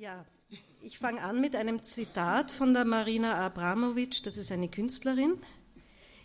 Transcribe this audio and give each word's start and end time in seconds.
Ja, 0.00 0.24
ich 0.80 0.98
fange 0.98 1.20
an 1.20 1.42
mit 1.42 1.54
einem 1.54 1.84
Zitat 1.84 2.52
von 2.52 2.72
der 2.72 2.86
Marina 2.86 3.34
Abramovic, 3.34 4.22
das 4.22 4.38
ist 4.38 4.50
eine 4.50 4.70
Künstlerin. 4.70 5.34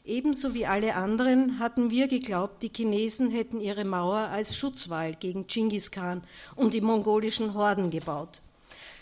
Ebenso 0.05 0.53
wie 0.53 0.65
alle 0.65 0.95
anderen 0.95 1.59
hatten 1.59 1.89
wir 1.89 2.07
geglaubt, 2.07 2.63
die 2.63 2.71
Chinesen 2.73 3.31
hätten 3.31 3.59
ihre 3.59 3.83
Mauer 3.83 4.29
als 4.29 4.55
Schutzwall 4.55 5.15
gegen 5.15 5.47
Genghis 5.47 5.91
Khan 5.91 6.23
und 6.55 6.73
die 6.73 6.79
mongolischen 6.79 7.53
Horden 7.53 7.89
gebaut. 7.89 8.41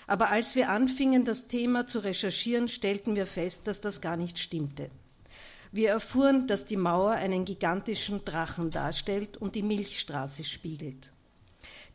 Aber 0.08 0.32
als 0.32 0.56
wir 0.56 0.70
anfingen, 0.70 1.24
das 1.24 1.48
Thema 1.48 1.86
zu 1.86 2.00
recherchieren, 2.00 2.68
stellten 2.68 3.16
wir 3.16 3.28
fest, 3.28 3.68
dass 3.68 3.80
das 3.80 4.02
gar 4.02 4.18
nicht 4.18 4.40
stimmte. 4.40 4.90
Wir 5.72 5.90
erfuhren, 5.92 6.48
dass 6.48 6.66
die 6.66 6.78
Mauer 6.78 7.12
einen 7.12 7.46
gigantischen 7.46 8.26
Drachen 8.26 8.72
darstellt 8.72 9.38
und 9.38 9.54
die 9.54 9.62
Milchstraße 9.62 10.44
spiegelt. 10.44 11.13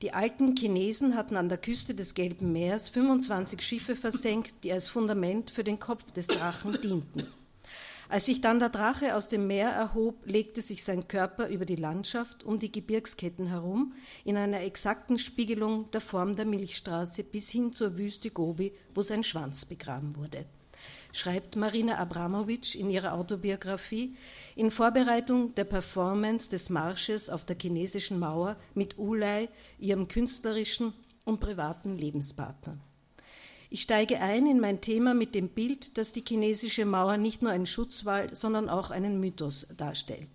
Die 0.00 0.12
alten 0.12 0.54
Chinesen 0.54 1.16
hatten 1.16 1.36
an 1.36 1.48
der 1.48 1.58
Küste 1.58 1.92
des 1.92 2.14
Gelben 2.14 2.52
Meers 2.52 2.88
25 2.88 3.60
Schiffe 3.60 3.96
versenkt, 3.96 4.54
die 4.62 4.72
als 4.72 4.86
Fundament 4.86 5.50
für 5.50 5.64
den 5.64 5.80
Kopf 5.80 6.12
des 6.12 6.28
Drachen 6.28 6.80
dienten. 6.80 7.26
Als 8.08 8.26
sich 8.26 8.40
dann 8.40 8.60
der 8.60 8.68
Drache 8.68 9.16
aus 9.16 9.28
dem 9.28 9.48
Meer 9.48 9.70
erhob, 9.70 10.24
legte 10.24 10.62
sich 10.62 10.84
sein 10.84 11.08
Körper 11.08 11.48
über 11.48 11.66
die 11.66 11.74
Landschaft 11.74 12.44
um 12.44 12.60
die 12.60 12.70
Gebirgsketten 12.70 13.48
herum, 13.48 13.92
in 14.24 14.36
einer 14.36 14.60
exakten 14.60 15.18
Spiegelung 15.18 15.90
der 15.90 16.00
Form 16.00 16.36
der 16.36 16.46
Milchstraße 16.46 17.24
bis 17.24 17.50
hin 17.50 17.72
zur 17.72 17.98
Wüste 17.98 18.30
Gobi, 18.30 18.72
wo 18.94 19.02
sein 19.02 19.24
Schwanz 19.24 19.64
begraben 19.64 20.14
wurde 20.14 20.46
schreibt 21.18 21.56
Marina 21.56 21.98
Abramovic 21.98 22.74
in 22.74 22.90
ihrer 22.90 23.14
Autobiografie, 23.14 24.14
in 24.54 24.70
Vorbereitung 24.70 25.54
der 25.56 25.64
Performance 25.64 26.48
des 26.48 26.70
Marsches 26.70 27.28
auf 27.28 27.44
der 27.44 27.56
chinesischen 27.60 28.18
Mauer 28.18 28.56
mit 28.74 28.98
Ulay, 28.98 29.48
ihrem 29.78 30.06
künstlerischen 30.06 30.92
und 31.24 31.40
privaten 31.40 31.96
Lebenspartner. 31.96 32.78
Ich 33.68 33.82
steige 33.82 34.20
ein 34.20 34.46
in 34.46 34.60
mein 34.60 34.80
Thema 34.80 35.12
mit 35.12 35.34
dem 35.34 35.48
Bild, 35.48 35.98
dass 35.98 36.12
die 36.12 36.24
chinesische 36.26 36.86
Mauer 36.86 37.16
nicht 37.16 37.42
nur 37.42 37.50
einen 37.50 37.66
Schutzwall, 37.66 38.34
sondern 38.34 38.68
auch 38.68 38.90
einen 38.90 39.20
Mythos 39.20 39.66
darstellt. 39.76 40.30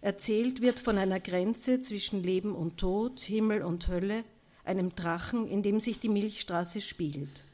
Erzählt 0.00 0.60
wird 0.60 0.78
von 0.80 0.96
einer 0.96 1.20
Grenze 1.20 1.82
zwischen 1.82 2.22
Leben 2.22 2.54
und 2.54 2.78
Tod, 2.78 3.20
Himmel 3.20 3.62
und 3.62 3.88
Hölle, 3.88 4.24
einem 4.64 4.94
Drachen, 4.94 5.46
in 5.46 5.62
dem 5.62 5.80
sich 5.80 6.00
die 6.00 6.08
Milchstraße 6.08 6.80
spiegelt. 6.80 7.44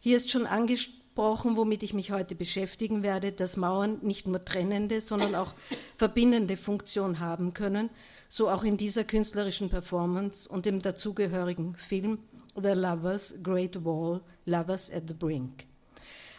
Hier 0.00 0.16
ist 0.16 0.30
schon 0.30 0.46
angesprochen, 0.46 0.97
angesprochen, 1.18 1.56
womit 1.56 1.82
ich 1.82 1.94
mich 1.94 2.12
heute 2.12 2.34
beschäftigen 2.34 3.02
werde, 3.02 3.32
dass 3.32 3.56
Mauern 3.56 3.98
nicht 4.02 4.26
nur 4.26 4.44
trennende, 4.44 5.00
sondern 5.00 5.34
auch 5.34 5.54
verbindende 5.96 6.56
Funktion 6.56 7.18
haben 7.18 7.54
können, 7.54 7.90
so 8.28 8.48
auch 8.48 8.62
in 8.62 8.76
dieser 8.76 9.04
künstlerischen 9.04 9.68
Performance 9.68 10.48
und 10.48 10.64
dem 10.64 10.80
dazugehörigen 10.80 11.74
Film 11.74 12.18
The 12.54 12.72
Lovers 12.74 13.34
Great 13.42 13.84
Wall, 13.84 14.20
Lovers 14.46 14.90
at 14.92 15.04
the 15.08 15.14
Brink. 15.14 15.64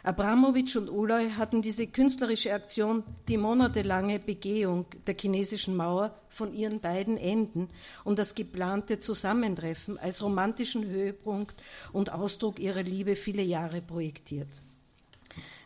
Abramowitsch 0.02 0.78
und 0.78 0.90
Uloy 0.90 1.30
hatten 1.32 1.62
diese 1.62 1.86
künstlerische 1.86 2.54
Aktion, 2.54 3.04
die 3.28 3.38
monatelange 3.38 4.20
Begehung 4.20 4.86
der 5.06 5.16
chinesischen 5.20 5.76
Mauer 5.76 6.16
von 6.30 6.54
ihren 6.54 6.80
beiden 6.80 7.18
Enden 7.18 7.68
und 8.06 8.18
das 8.18 8.34
geplante 8.34 9.02
Zusammentreffen 9.02 9.98
als 9.98 10.24
romantischen 10.24 10.86
Höhepunkt 10.86 11.62
und 11.92 12.14
Ausdruck 12.14 12.60
ihrer 12.60 12.84
Liebe 12.84 13.18
viele 13.18 13.44
Jahre 13.44 13.82
projektiert. 13.82 14.64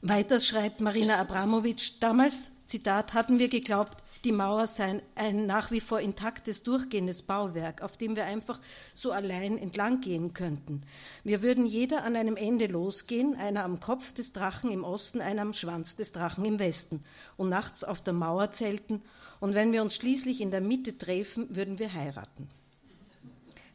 Weiter 0.01 0.39
schreibt 0.39 0.81
Marina 0.81 1.19
Abramovic, 1.19 1.99
damals, 1.99 2.51
Zitat, 2.65 3.13
hatten 3.13 3.39
wir 3.39 3.49
geglaubt, 3.49 4.03
die 4.23 4.31
Mauer 4.31 4.67
sei 4.67 5.01
ein 5.15 5.45
nach 5.45 5.71
wie 5.71 5.81
vor 5.81 5.99
intaktes, 5.99 6.63
durchgehendes 6.63 7.21
Bauwerk, 7.21 7.81
auf 7.81 7.97
dem 7.97 8.15
wir 8.15 8.25
einfach 8.25 8.59
so 8.93 9.11
allein 9.11 9.57
entlang 9.57 9.99
gehen 9.99 10.33
könnten. 10.33 10.83
Wir 11.23 11.41
würden 11.41 11.65
jeder 11.65 12.03
an 12.03 12.15
einem 12.15 12.37
Ende 12.37 12.67
losgehen, 12.67 13.35
einer 13.35 13.65
am 13.65 13.79
Kopf 13.81 14.13
des 14.13 14.31
Drachen 14.31 14.71
im 14.71 14.83
Osten, 14.85 15.19
einer 15.19 15.41
am 15.41 15.53
Schwanz 15.53 15.95
des 15.95 16.13
Drachen 16.13 16.45
im 16.45 16.59
Westen 16.59 17.03
und 17.35 17.49
nachts 17.49 17.83
auf 17.83 18.01
der 18.01 18.13
Mauer 18.13 18.51
zelten 18.51 19.01
und 19.41 19.55
wenn 19.55 19.73
wir 19.73 19.81
uns 19.81 19.95
schließlich 19.95 20.39
in 20.39 20.51
der 20.51 20.61
Mitte 20.61 20.97
treffen, 20.97 21.53
würden 21.53 21.77
wir 21.79 21.93
heiraten. 21.93 22.49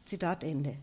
Zitat 0.05 0.43
Ende. 0.43 0.77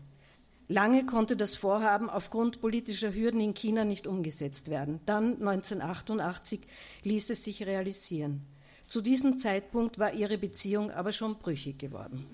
Lange 0.69 1.05
konnte 1.05 1.37
das 1.37 1.55
Vorhaben 1.55 2.09
aufgrund 2.09 2.59
politischer 2.59 3.13
Hürden 3.13 3.39
in 3.39 3.53
China 3.53 3.85
nicht 3.85 4.05
umgesetzt 4.05 4.69
werden. 4.69 4.99
Dann 5.05 5.35
1988 5.35 6.59
ließ 7.03 7.29
es 7.29 7.43
sich 7.45 7.65
realisieren. 7.65 8.41
Zu 8.87 9.01
diesem 9.01 9.37
Zeitpunkt 9.37 9.97
war 9.97 10.13
ihre 10.13 10.37
Beziehung 10.37 10.91
aber 10.91 11.13
schon 11.13 11.37
brüchig 11.37 11.79
geworden. 11.79 12.25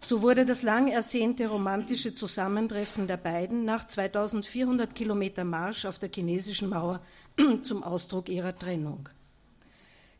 So 0.00 0.20
wurde 0.20 0.44
das 0.44 0.62
lang 0.62 0.88
ersehnte 0.88 1.46
romantische 1.46 2.14
Zusammentreffen 2.14 3.06
der 3.06 3.18
beiden 3.18 3.64
nach 3.64 3.86
2400 3.86 4.94
Kilometer 4.94 5.44
Marsch 5.44 5.84
auf 5.84 5.98
der 5.98 6.10
chinesischen 6.12 6.70
Mauer 6.70 7.00
zum 7.62 7.84
Ausdruck 7.84 8.28
ihrer 8.28 8.56
Trennung. 8.56 9.08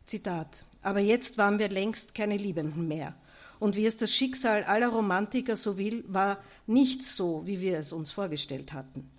Zitat. 0.05 0.63
Aber 0.81 0.99
jetzt 0.99 1.37
waren 1.37 1.59
wir 1.59 1.69
längst 1.69 2.15
keine 2.15 2.37
Liebenden 2.37 2.87
mehr. 2.87 3.15
Und 3.63 3.77
wie 3.77 3.85
es 3.85 3.95
das 3.95 4.11
Schicksal 4.11 4.65
aller 4.65 4.89
Romantiker 4.89 5.55
so 5.55 5.77
will, 5.77 6.03
war 6.09 6.43
nichts 6.67 7.15
so, 7.15 7.47
wie 7.47 7.61
wir 7.61 7.79
es 7.79 7.93
uns 7.93 8.11
vorgestellt 8.11 8.73
hatten. 8.73 9.09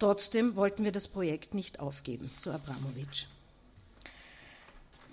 Trotzdem 0.00 0.56
wollten 0.56 0.82
wir 0.82 0.90
das 0.90 1.06
Projekt 1.06 1.54
nicht 1.54 1.78
aufgeben, 1.78 2.28
so 2.36 2.50
Abramowitsch. 2.50 3.26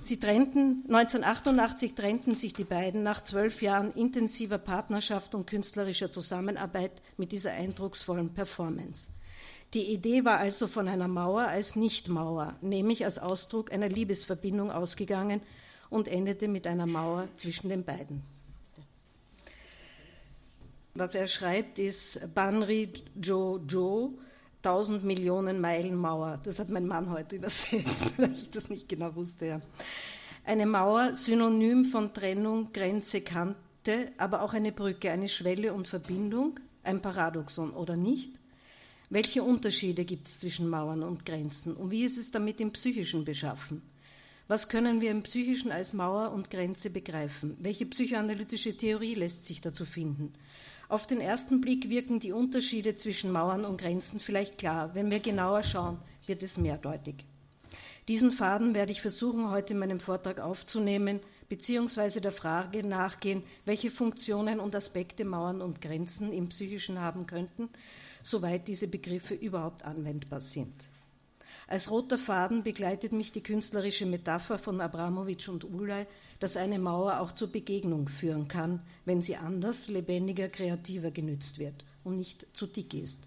Sie 0.02 0.20
trennten, 0.20 0.86
1988 0.88 1.94
trennten 1.94 2.34
sich 2.34 2.54
die 2.54 2.64
beiden 2.64 3.04
nach 3.04 3.24
zwölf 3.24 3.62
Jahren 3.62 3.94
intensiver 3.94 4.58
Partnerschaft 4.58 5.36
und 5.36 5.46
künstlerischer 5.46 6.12
Zusammenarbeit 6.12 7.04
mit 7.16 7.32
dieser 7.32 7.52
eindrucksvollen 7.52 8.34
Performance. 8.34 9.12
Die 9.76 9.94
Idee 9.94 10.26
war 10.26 10.40
also 10.40 10.66
von 10.66 10.88
einer 10.88 11.08
Mauer 11.08 11.44
als 11.44 11.76
Nichtmauer, 11.76 12.56
nämlich 12.62 13.06
als 13.06 13.20
Ausdruck 13.20 13.72
einer 13.72 13.88
Liebesverbindung 13.88 14.72
ausgegangen 14.72 15.42
und 15.92 16.08
endete 16.08 16.48
mit 16.48 16.66
einer 16.66 16.88
Mauer 16.88 17.28
zwischen 17.36 17.70
den 17.70 17.84
beiden. 17.84 18.24
Was 21.00 21.16
er 21.16 21.28
schreibt, 21.28 21.80
ist 21.80 22.20
Banri 22.36 22.92
Jo 23.24 23.62
Jo, 23.70 24.20
1000 24.64 25.02
Millionen 25.06 25.62
Meilen 25.62 25.96
Mauer. 25.96 26.42
Das 26.44 26.60
hat 26.60 26.68
mein 26.68 26.88
Mann 26.88 27.10
heute 27.10 27.38
übersetzt, 27.38 28.18
weil 28.18 28.34
ich 28.34 28.50
das 28.50 28.70
nicht 28.70 28.90
genau 28.90 29.16
wusste. 29.16 29.46
Ja. 29.46 29.62
Eine 30.44 30.66
Mauer, 30.66 31.16
synonym 31.16 31.86
von 31.86 32.14
Trennung, 32.14 32.74
Grenze, 32.74 33.22
Kante, 33.22 34.12
aber 34.18 34.42
auch 34.42 34.54
eine 34.54 34.74
Brücke, 34.74 35.10
eine 35.10 35.30
Schwelle 35.30 35.74
und 35.74 35.88
Verbindung, 35.88 36.60
ein 36.84 37.02
Paradoxon 37.02 37.72
oder 37.72 37.96
nicht? 37.96 38.34
Welche 39.10 39.42
Unterschiede 39.42 40.04
gibt 40.04 40.28
es 40.28 40.42
zwischen 40.42 40.68
Mauern 40.68 41.04
und 41.04 41.26
Grenzen 41.26 41.78
und 41.78 41.92
wie 41.92 42.04
ist 42.04 42.18
es 42.18 42.30
damit 42.30 42.60
im 42.60 42.72
Psychischen 42.72 43.24
beschaffen? 43.24 43.84
Was 44.50 44.68
können 44.68 45.00
wir 45.00 45.12
im 45.12 45.24
Psychischen 45.24 45.72
als 45.72 45.94
Mauer 45.94 46.32
und 46.32 46.50
Grenze 46.50 46.90
begreifen? 46.90 47.56
Welche 47.62 47.86
psychoanalytische 47.86 48.76
Theorie 48.76 49.16
lässt 49.16 49.46
sich 49.46 49.62
dazu 49.62 49.86
finden? 49.86 50.34
Auf 50.90 51.06
den 51.06 51.22
ersten 51.22 51.62
Blick 51.62 51.88
wirken 51.92 52.20
die 52.20 52.32
Unterschiede 52.32 52.96
zwischen 52.96 53.32
Mauern 53.32 53.64
und 53.64 53.80
Grenzen 53.80 54.20
vielleicht 54.20 54.58
klar. 54.58 54.96
Wenn 54.96 55.12
wir 55.12 55.20
genauer 55.20 55.62
schauen, 55.62 56.00
wird 56.26 56.42
es 56.42 56.58
mehrdeutig. 56.58 57.26
Diesen 58.08 58.32
Faden 58.32 58.74
werde 58.74 58.92
ich 58.92 59.00
versuchen, 59.00 59.52
heute 59.52 59.74
in 59.74 59.80
meinem 59.80 60.00
Vortrag 60.00 60.40
aufzunehmen, 60.40 61.20
beziehungsweise 61.48 62.22
der 62.22 62.32
Frage 62.32 62.84
nachgehen, 62.84 63.44
welche 63.66 63.92
Funktionen 63.92 64.60
und 64.60 64.76
Aspekte 64.76 65.26
Mauern 65.26 65.62
und 65.62 65.80
Grenzen 65.80 66.34
im 66.34 66.50
Psychischen 66.50 67.00
haben 67.00 67.28
könnten, 67.28 67.70
soweit 68.24 68.68
diese 68.68 68.88
Begriffe 68.88 69.36
überhaupt 69.36 69.86
anwendbar 69.86 70.42
sind. 70.42 70.74
Als 71.68 71.92
roter 71.92 72.18
Faden 72.18 72.64
begleitet 72.64 73.12
mich 73.12 73.32
die 73.32 73.44
künstlerische 73.44 74.08
Metapher 74.08 74.58
von 74.58 74.82
Abramowitsch 74.82 75.50
und 75.50 75.66
Ulay, 75.66 76.08
dass 76.40 76.58
eine 76.58 76.80
Mauer 76.80 77.20
auch 77.20 77.32
zur 77.34 77.52
Begegnung 77.52 78.08
führen 78.08 78.48
kann, 78.48 78.82
wenn 79.06 79.22
sie 79.22 79.36
anders, 79.36 79.88
lebendiger, 79.88 80.48
kreativer 80.48 81.12
genützt 81.12 81.60
wird 81.60 81.86
und 82.04 82.18
nicht 82.18 82.48
zu 82.54 82.66
dick 82.66 82.94
ist. 82.94 83.22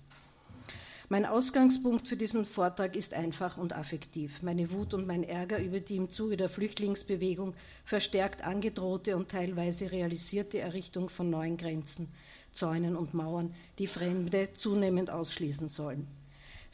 Mein 1.08 1.26
Ausgangspunkt 1.26 2.08
für 2.08 2.16
diesen 2.16 2.46
Vortrag 2.46 2.96
ist 2.96 3.12
einfach 3.12 3.58
und 3.58 3.74
affektiv. 3.74 4.40
Meine 4.40 4.70
Wut 4.70 4.94
und 4.94 5.06
mein 5.06 5.24
Ärger 5.24 5.58
über 5.62 5.78
die 5.78 5.96
im 5.96 6.08
Zuge 6.08 6.38
der 6.38 6.48
Flüchtlingsbewegung 6.48 7.52
verstärkt 7.84 8.42
angedrohte 8.42 9.14
und 9.14 9.28
teilweise 9.28 9.92
realisierte 9.92 10.60
Errichtung 10.60 11.10
von 11.10 11.28
neuen 11.28 11.58
Grenzen, 11.58 12.08
Zäunen 12.50 12.96
und 12.96 13.12
Mauern, 13.12 13.54
die 13.78 13.88
Fremde 13.88 14.54
zunehmend 14.54 15.10
ausschließen 15.10 15.68
sollen. 15.68 16.08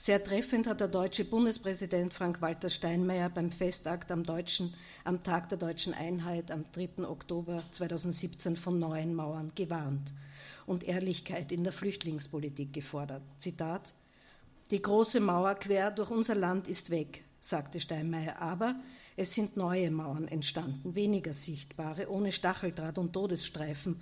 Sehr 0.01 0.23
treffend 0.23 0.69
hat 0.69 0.79
der 0.79 0.87
deutsche 0.87 1.25
Bundespräsident 1.25 2.15
Frank-Walter 2.15 2.71
Steinmeier 2.71 3.29
beim 3.29 3.51
Festakt 3.51 4.13
am, 4.13 4.23
deutschen, 4.23 4.73
am 5.03 5.25
Tag 5.25 5.49
der 5.49 5.59
deutschen 5.59 5.93
Einheit 5.93 6.53
am 6.53 6.65
3. 6.71 7.05
Oktober 7.05 7.65
2017 7.73 8.57
von 8.57 8.79
neuen 8.79 9.13
Mauern 9.13 9.51
gewarnt 9.57 10.15
und 10.67 10.85
Ehrlichkeit 10.85 11.51
in 11.51 11.65
der 11.65 11.73
Flüchtlingspolitik 11.73 12.73
gefordert. 12.73 13.23
Zitat: 13.39 13.93
Die 14.71 14.81
große 14.81 15.19
Mauer 15.19 15.57
quer 15.57 15.91
durch 15.91 16.11
unser 16.11 16.37
Land 16.37 16.69
ist 16.69 16.91
weg, 16.91 17.25
sagte 17.41 17.81
Steinmeier, 17.81 18.41
aber 18.41 18.77
es 19.17 19.35
sind 19.35 19.57
neue 19.57 19.91
Mauern 19.91 20.29
entstanden, 20.29 20.95
weniger 20.95 21.33
sichtbare, 21.33 22.09
ohne 22.09 22.31
Stacheldraht 22.31 22.99
und 22.99 23.15
Todesstreifen, 23.15 23.97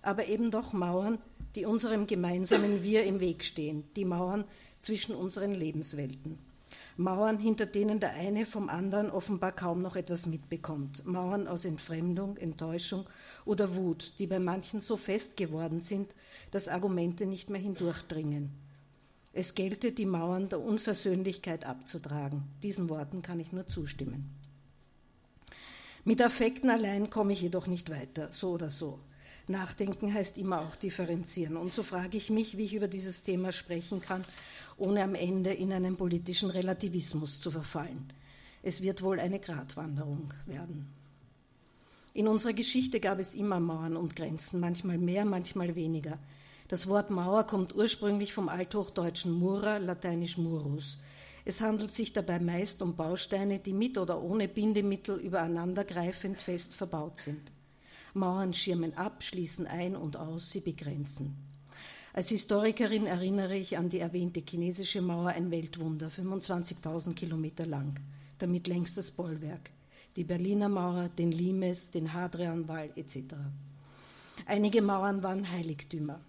aber 0.00 0.26
eben 0.26 0.52
doch 0.52 0.72
Mauern, 0.72 1.18
die 1.56 1.64
unserem 1.64 2.06
gemeinsamen 2.06 2.84
Wir 2.84 3.02
im 3.02 3.18
Weg 3.18 3.42
stehen, 3.42 3.82
die 3.96 4.04
Mauern 4.04 4.44
zwischen 4.80 5.14
unseren 5.14 5.54
Lebenswelten. 5.54 6.38
Mauern, 6.96 7.38
hinter 7.38 7.66
denen 7.66 7.98
der 7.98 8.12
eine 8.12 8.46
vom 8.46 8.68
anderen 8.68 9.10
offenbar 9.10 9.52
kaum 9.52 9.82
noch 9.82 9.96
etwas 9.96 10.26
mitbekommt. 10.26 11.06
Mauern 11.06 11.48
aus 11.48 11.64
Entfremdung, 11.64 12.36
Enttäuschung 12.36 13.06
oder 13.44 13.74
Wut, 13.74 14.12
die 14.18 14.26
bei 14.26 14.38
manchen 14.38 14.80
so 14.80 14.96
fest 14.96 15.36
geworden 15.36 15.80
sind, 15.80 16.14
dass 16.50 16.68
Argumente 16.68 17.26
nicht 17.26 17.50
mehr 17.50 17.60
hindurchdringen. 17.60 18.50
Es 19.32 19.54
gelte, 19.54 19.92
die 19.92 20.06
Mauern 20.06 20.48
der 20.48 20.60
Unversöhnlichkeit 20.60 21.64
abzutragen. 21.64 22.42
Diesen 22.62 22.88
Worten 22.88 23.22
kann 23.22 23.40
ich 23.40 23.52
nur 23.52 23.66
zustimmen. 23.66 24.34
Mit 26.04 26.22
Affekten 26.22 26.70
allein 26.70 27.10
komme 27.10 27.32
ich 27.32 27.42
jedoch 27.42 27.66
nicht 27.66 27.90
weiter, 27.90 28.28
so 28.32 28.50
oder 28.50 28.70
so. 28.70 28.98
Nachdenken 29.48 30.12
heißt 30.12 30.38
immer 30.38 30.60
auch 30.60 30.76
differenzieren. 30.76 31.56
Und 31.56 31.72
so 31.72 31.82
frage 31.82 32.16
ich 32.16 32.30
mich, 32.30 32.56
wie 32.56 32.64
ich 32.64 32.74
über 32.74 32.88
dieses 32.88 33.22
Thema 33.22 33.52
sprechen 33.52 34.00
kann, 34.00 34.24
ohne 34.76 35.02
am 35.02 35.14
Ende 35.14 35.52
in 35.52 35.72
einen 35.72 35.96
politischen 35.96 36.50
Relativismus 36.50 37.40
zu 37.40 37.50
verfallen. 37.50 38.12
Es 38.62 38.82
wird 38.82 39.02
wohl 39.02 39.18
eine 39.18 39.40
Gratwanderung 39.40 40.32
werden. 40.46 40.92
In 42.12 42.28
unserer 42.28 42.52
Geschichte 42.52 43.00
gab 43.00 43.18
es 43.20 43.34
immer 43.34 43.60
Mauern 43.60 43.96
und 43.96 44.16
Grenzen, 44.16 44.60
manchmal 44.60 44.98
mehr, 44.98 45.24
manchmal 45.24 45.74
weniger. 45.76 46.18
Das 46.68 46.86
Wort 46.86 47.10
Mauer 47.10 47.44
kommt 47.44 47.74
ursprünglich 47.74 48.32
vom 48.32 48.48
althochdeutschen 48.48 49.32
Mura, 49.32 49.78
lateinisch 49.78 50.36
murus. 50.36 50.98
Es 51.44 51.60
handelt 51.60 51.92
sich 51.92 52.12
dabei 52.12 52.38
meist 52.38 52.82
um 52.82 52.96
Bausteine, 52.96 53.58
die 53.58 53.72
mit 53.72 53.96
oder 53.96 54.22
ohne 54.22 54.48
Bindemittel 54.48 55.18
übereinandergreifend 55.18 56.38
fest 56.38 56.74
verbaut 56.74 57.18
sind. 57.18 57.50
Mauern 58.14 58.52
schirmen 58.52 58.96
ab, 58.96 59.22
schließen 59.22 59.66
ein 59.66 59.96
und 59.96 60.16
aus, 60.16 60.50
sie 60.50 60.60
begrenzen. 60.60 61.36
Als 62.12 62.28
Historikerin 62.30 63.06
erinnere 63.06 63.56
ich 63.56 63.78
an 63.78 63.88
die 63.88 64.00
erwähnte 64.00 64.40
chinesische 64.40 65.00
Mauer, 65.00 65.28
ein 65.28 65.50
Weltwunder, 65.52 66.08
25.000 66.08 67.14
Kilometer 67.14 67.66
lang, 67.66 68.00
damit 68.38 68.66
längstes 68.66 69.12
Bollwerk, 69.12 69.70
die 70.16 70.24
Berliner 70.24 70.68
Mauer, 70.68 71.08
den 71.08 71.30
Limes, 71.30 71.92
den 71.92 72.12
Hadrianwall 72.12 72.90
etc. 72.96 73.36
Einige 74.44 74.82
Mauern 74.82 75.22
waren 75.22 75.48
Heiligtümer. 75.48 76.20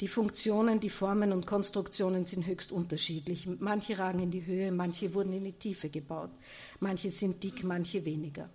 Die 0.00 0.06
Funktionen, 0.06 0.78
die 0.78 0.90
Formen 0.90 1.32
und 1.32 1.46
Konstruktionen 1.46 2.24
sind 2.24 2.46
höchst 2.46 2.70
unterschiedlich. 2.70 3.48
Manche 3.58 3.98
ragen 3.98 4.20
in 4.20 4.30
die 4.30 4.46
Höhe, 4.46 4.70
manche 4.70 5.12
wurden 5.12 5.32
in 5.32 5.42
die 5.42 5.52
Tiefe 5.52 5.88
gebaut, 5.88 6.30
manche 6.78 7.10
sind 7.10 7.42
dick, 7.42 7.64
manche 7.64 8.04
weniger. 8.04 8.48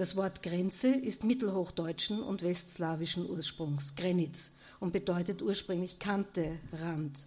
Das 0.00 0.16
Wort 0.16 0.42
Grenze 0.42 0.88
ist 0.88 1.24
mittelhochdeutschen 1.24 2.22
und 2.22 2.42
westslawischen 2.42 3.28
Ursprungs, 3.28 3.94
Grenitz, 3.96 4.56
und 4.78 4.94
bedeutet 4.94 5.42
ursprünglich 5.42 5.98
Kante, 5.98 6.58
Rand 6.72 7.26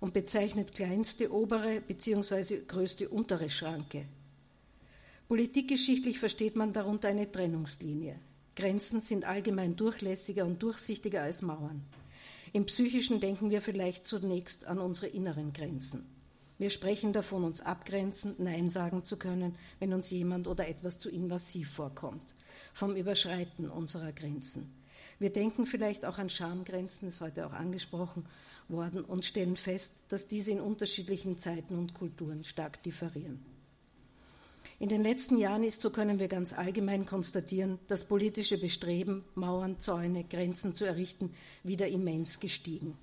und 0.00 0.14
bezeichnet 0.14 0.74
kleinste 0.74 1.32
obere 1.32 1.80
bzw. 1.80 2.62
größte 2.66 3.08
untere 3.08 3.48
Schranke. 3.48 4.04
Politikgeschichtlich 5.28 6.18
versteht 6.18 6.56
man 6.56 6.72
darunter 6.72 7.06
eine 7.06 7.30
Trennungslinie. 7.30 8.18
Grenzen 8.56 9.00
sind 9.00 9.24
allgemein 9.24 9.76
durchlässiger 9.76 10.44
und 10.44 10.60
durchsichtiger 10.60 11.22
als 11.22 11.40
Mauern. 11.40 11.84
Im 12.52 12.66
Psychischen 12.66 13.20
denken 13.20 13.50
wir 13.50 13.62
vielleicht 13.62 14.08
zunächst 14.08 14.64
an 14.64 14.80
unsere 14.80 15.06
inneren 15.06 15.52
Grenzen. 15.52 16.17
Wir 16.58 16.70
sprechen 16.70 17.12
davon, 17.12 17.44
uns 17.44 17.60
abgrenzen, 17.60 18.34
Nein 18.38 18.68
sagen 18.68 19.04
zu 19.04 19.16
können, 19.16 19.54
wenn 19.78 19.92
uns 19.92 20.10
jemand 20.10 20.48
oder 20.48 20.66
etwas 20.66 20.98
zu 20.98 21.08
invasiv 21.08 21.70
vorkommt, 21.70 22.34
vom 22.74 22.96
Überschreiten 22.96 23.70
unserer 23.70 24.12
Grenzen. 24.12 24.74
Wir 25.20 25.30
denken 25.30 25.66
vielleicht 25.66 26.04
auch 26.04 26.18
an 26.18 26.30
Schamgrenzen, 26.30 27.08
ist 27.08 27.20
heute 27.20 27.46
auch 27.46 27.52
angesprochen 27.52 28.26
worden, 28.68 29.04
und 29.04 29.24
stellen 29.24 29.56
fest, 29.56 29.94
dass 30.08 30.26
diese 30.26 30.50
in 30.50 30.60
unterschiedlichen 30.60 31.38
Zeiten 31.38 31.78
und 31.78 31.94
Kulturen 31.94 32.44
stark 32.44 32.82
differieren. 32.82 33.40
In 34.80 34.88
den 34.88 35.02
letzten 35.02 35.38
Jahren 35.38 35.64
ist, 35.64 35.80
so 35.80 35.90
können 35.90 36.18
wir 36.18 36.28
ganz 36.28 36.52
allgemein 36.52 37.06
konstatieren, 37.06 37.78
das 37.88 38.04
politische 38.04 38.58
Bestreben, 38.58 39.24
Mauern, 39.34 39.80
Zäune, 39.80 40.24
Grenzen 40.24 40.74
zu 40.74 40.84
errichten, 40.84 41.34
wieder 41.64 41.88
immens 41.88 42.38
gestiegen. 42.38 42.96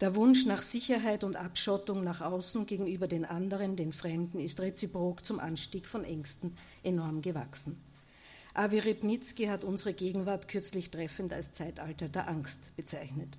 Der 0.00 0.14
Wunsch 0.14 0.46
nach 0.46 0.62
Sicherheit 0.62 1.24
und 1.24 1.36
Abschottung 1.36 2.02
nach 2.02 2.22
außen 2.22 2.64
gegenüber 2.64 3.06
den 3.06 3.26
anderen, 3.26 3.76
den 3.76 3.92
Fremden, 3.92 4.40
ist 4.40 4.58
reziprok 4.58 5.26
zum 5.26 5.38
Anstieg 5.38 5.86
von 5.86 6.04
Ängsten 6.04 6.56
enorm 6.82 7.20
gewachsen. 7.20 7.78
Avi 8.54 8.78
Ribnitzky 8.78 9.44
hat 9.44 9.62
unsere 9.62 9.92
Gegenwart 9.92 10.48
kürzlich 10.48 10.90
treffend 10.90 11.34
als 11.34 11.52
Zeitalter 11.52 12.08
der 12.08 12.28
Angst 12.28 12.74
bezeichnet. 12.76 13.36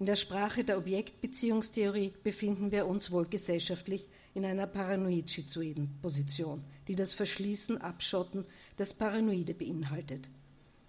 In 0.00 0.06
der 0.06 0.16
Sprache 0.16 0.64
der 0.64 0.78
Objektbeziehungstheorie 0.78 2.14
befinden 2.24 2.72
wir 2.72 2.88
uns 2.88 3.12
wohl 3.12 3.26
gesellschaftlich 3.26 4.08
in 4.34 4.44
einer 4.44 4.66
paranoid-schizoiden 4.66 6.00
Position, 6.02 6.64
die 6.88 6.96
das 6.96 7.14
Verschließen, 7.14 7.80
Abschotten, 7.80 8.44
das 8.76 8.92
Paranoide 8.92 9.54
beinhaltet. 9.54 10.28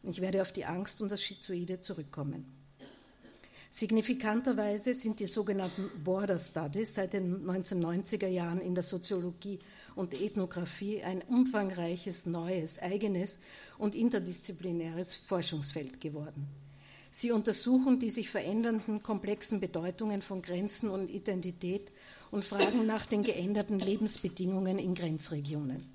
Ich 0.02 0.22
werde 0.22 0.42
auf 0.42 0.52
die 0.52 0.66
Angst 0.66 1.02
und 1.04 1.12
das 1.12 1.22
Schizoide 1.22 1.82
zurückkommen. 1.82 2.63
Signifikanterweise 3.74 4.94
sind 4.94 5.20
die 5.20 5.26
sogenannten 5.26 5.90
Border 6.04 6.38
Studies 6.38 6.94
seit 6.94 7.14
den 7.14 7.44
1990er 7.44 8.28
Jahren 8.28 8.62
in 8.62 8.76
der 8.76 8.84
Soziologie 8.84 9.58
und 9.96 10.14
Ethnographie 10.14 11.02
ein 11.02 11.24
umfangreiches, 11.24 12.28
neues, 12.28 12.78
eigenes 12.78 13.40
und 13.80 13.96
interdisziplinäres 13.96 15.16
Forschungsfeld 15.16 16.00
geworden. 16.00 16.46
Sie 17.10 17.32
untersuchen 17.32 18.00
die 18.00 18.12
sich 18.12 18.30
verändernden 18.30 19.02
komplexen 19.02 19.60
Bedeutungen 19.60 20.22
von 20.22 20.44
Grenzen 20.44 20.92
und 20.92 21.10
Identität 21.10 21.92
und 22.30 22.44
fragen 22.44 22.86
nach 22.86 23.08
den 23.08 23.24
geänderten 23.24 23.80
Lebensbedingungen 23.80 24.78
in 24.78 24.94
Grenzregionen. 24.94 25.93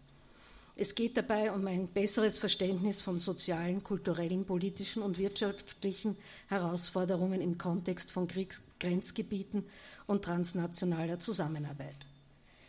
Es 0.81 0.95
geht 0.95 1.17
dabei 1.17 1.51
um 1.51 1.67
ein 1.67 1.89
besseres 1.89 2.39
Verständnis 2.39 3.03
von 3.03 3.19
sozialen, 3.19 3.83
kulturellen, 3.83 4.45
politischen 4.45 5.03
und 5.03 5.19
wirtschaftlichen 5.19 6.17
Herausforderungen 6.47 7.41
im 7.41 7.59
Kontext 7.59 8.13
von 8.13 8.29
Kriegsgrenzgebieten 8.29 9.65
und 10.07 10.25
transnationaler 10.25 11.19
Zusammenarbeit. 11.19 12.07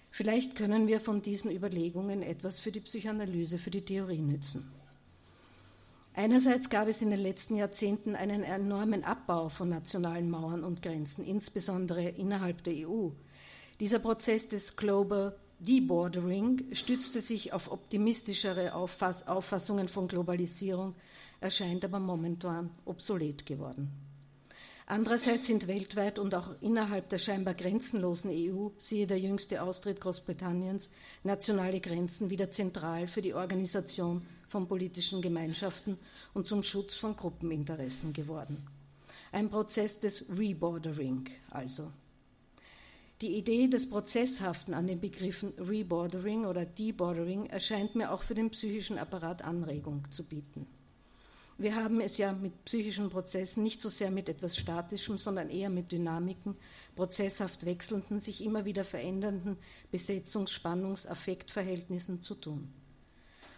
Vielleicht 0.09 0.55
können 0.55 0.87
wir 0.87 1.01
von 1.01 1.21
diesen 1.21 1.51
Überlegungen 1.51 2.23
etwas 2.23 2.59
für 2.59 2.71
die 2.71 2.79
Psychoanalyse, 2.79 3.59
für 3.59 3.69
die 3.69 3.85
Theorie 3.85 4.23
nützen. 4.23 4.71
Einerseits 6.15 6.71
gab 6.71 6.87
es 6.87 7.03
in 7.03 7.11
den 7.11 7.21
letzten 7.21 7.57
Jahrzehnten 7.57 8.15
einen 8.15 8.41
enormen 8.41 9.03
Abbau 9.03 9.49
von 9.49 9.69
nationalen 9.69 10.31
Mauern 10.31 10.63
und 10.63 10.81
Grenzen, 10.81 11.23
insbesondere 11.23 12.09
innerhalb 12.09 12.63
der 12.63 12.89
EU. 12.89 13.09
Dieser 13.79 13.99
Prozess 13.99 14.47
des 14.47 14.75
Global 14.75 15.37
Debordering 15.59 16.73
stützte 16.73 17.19
sich 17.19 17.51
auf 17.51 17.69
optimistischere 17.69 18.73
Auffass 18.73 19.27
Auffassungen 19.27 19.89
von 19.89 20.07
Globalisierung, 20.07 20.95
erscheint 21.41 21.83
aber 21.83 21.99
momentan 21.99 22.69
obsolet 22.85 23.45
geworden. 23.45 23.91
Andererseits 24.85 25.47
sind 25.47 25.67
weltweit 25.67 26.17
und 26.17 26.33
auch 26.33 26.55
innerhalb 26.61 27.09
der 27.09 27.19
scheinbar 27.19 27.53
grenzenlosen 27.53 28.31
EU, 28.31 28.69
siehe 28.79 29.05
der 29.05 29.19
jüngste 29.19 29.61
Austritt 29.61 30.01
Großbritanniens, 30.01 30.89
nationale 31.23 31.79
Grenzen 31.81 32.29
wieder 32.29 32.49
zentral 32.49 33.07
für 33.07 33.21
die 33.21 33.33
Organisation 33.33 34.25
von 34.47 34.67
politischen 34.67 35.21
Gemeinschaften 35.21 35.99
und 36.33 36.47
zum 36.47 36.63
Schutz 36.63 36.95
von 36.95 37.15
Gruppeninteressen 37.15 38.13
geworden. 38.13 38.65
Ein 39.31 39.49
Prozess 39.49 39.99
des 39.99 40.25
Rebordering 40.29 41.29
also. 41.51 41.91
Die 43.21 43.35
Idee 43.35 43.67
des 43.67 43.89
Prozesshaften 43.89 44.73
an 44.73 44.87
den 44.87 45.01
Begriffen 45.01 45.51
Rebordering 45.57 46.45
oder 46.45 46.65
Debordering 46.65 47.47
erscheint 47.47 47.93
mir 47.93 48.13
auch 48.13 48.23
für 48.23 48.33
den 48.33 48.49
psychischen 48.49 48.97
Apparat 48.97 49.41
Anregung 49.43 50.09
zu 50.09 50.23
bieten. 50.23 50.65
Wir 51.57 51.75
haben 51.75 51.99
es 51.99 52.17
ja 52.17 52.31
mit 52.31 52.63
psychischen 52.63 53.09
Prozessen 53.09 53.61
nicht 53.61 53.81
so 53.81 53.89
sehr 53.89 54.09
mit 54.09 54.29
etwas 54.29 54.55
Statischem, 54.55 55.17
sondern 55.17 55.49
eher 55.49 55.69
mit 55.69 55.91
Dynamiken, 55.91 56.55
prozesshaft 56.95 57.65
wechselnden, 57.65 58.21
sich 58.21 58.41
immer 58.41 58.63
wieder 58.63 58.85
verändernden 58.85 59.57
Besetzungs-, 59.91 60.53
Spannungs-, 60.53 61.05
Affektverhältnissen 61.05 62.21
zu 62.21 62.35
tun. 62.35 62.69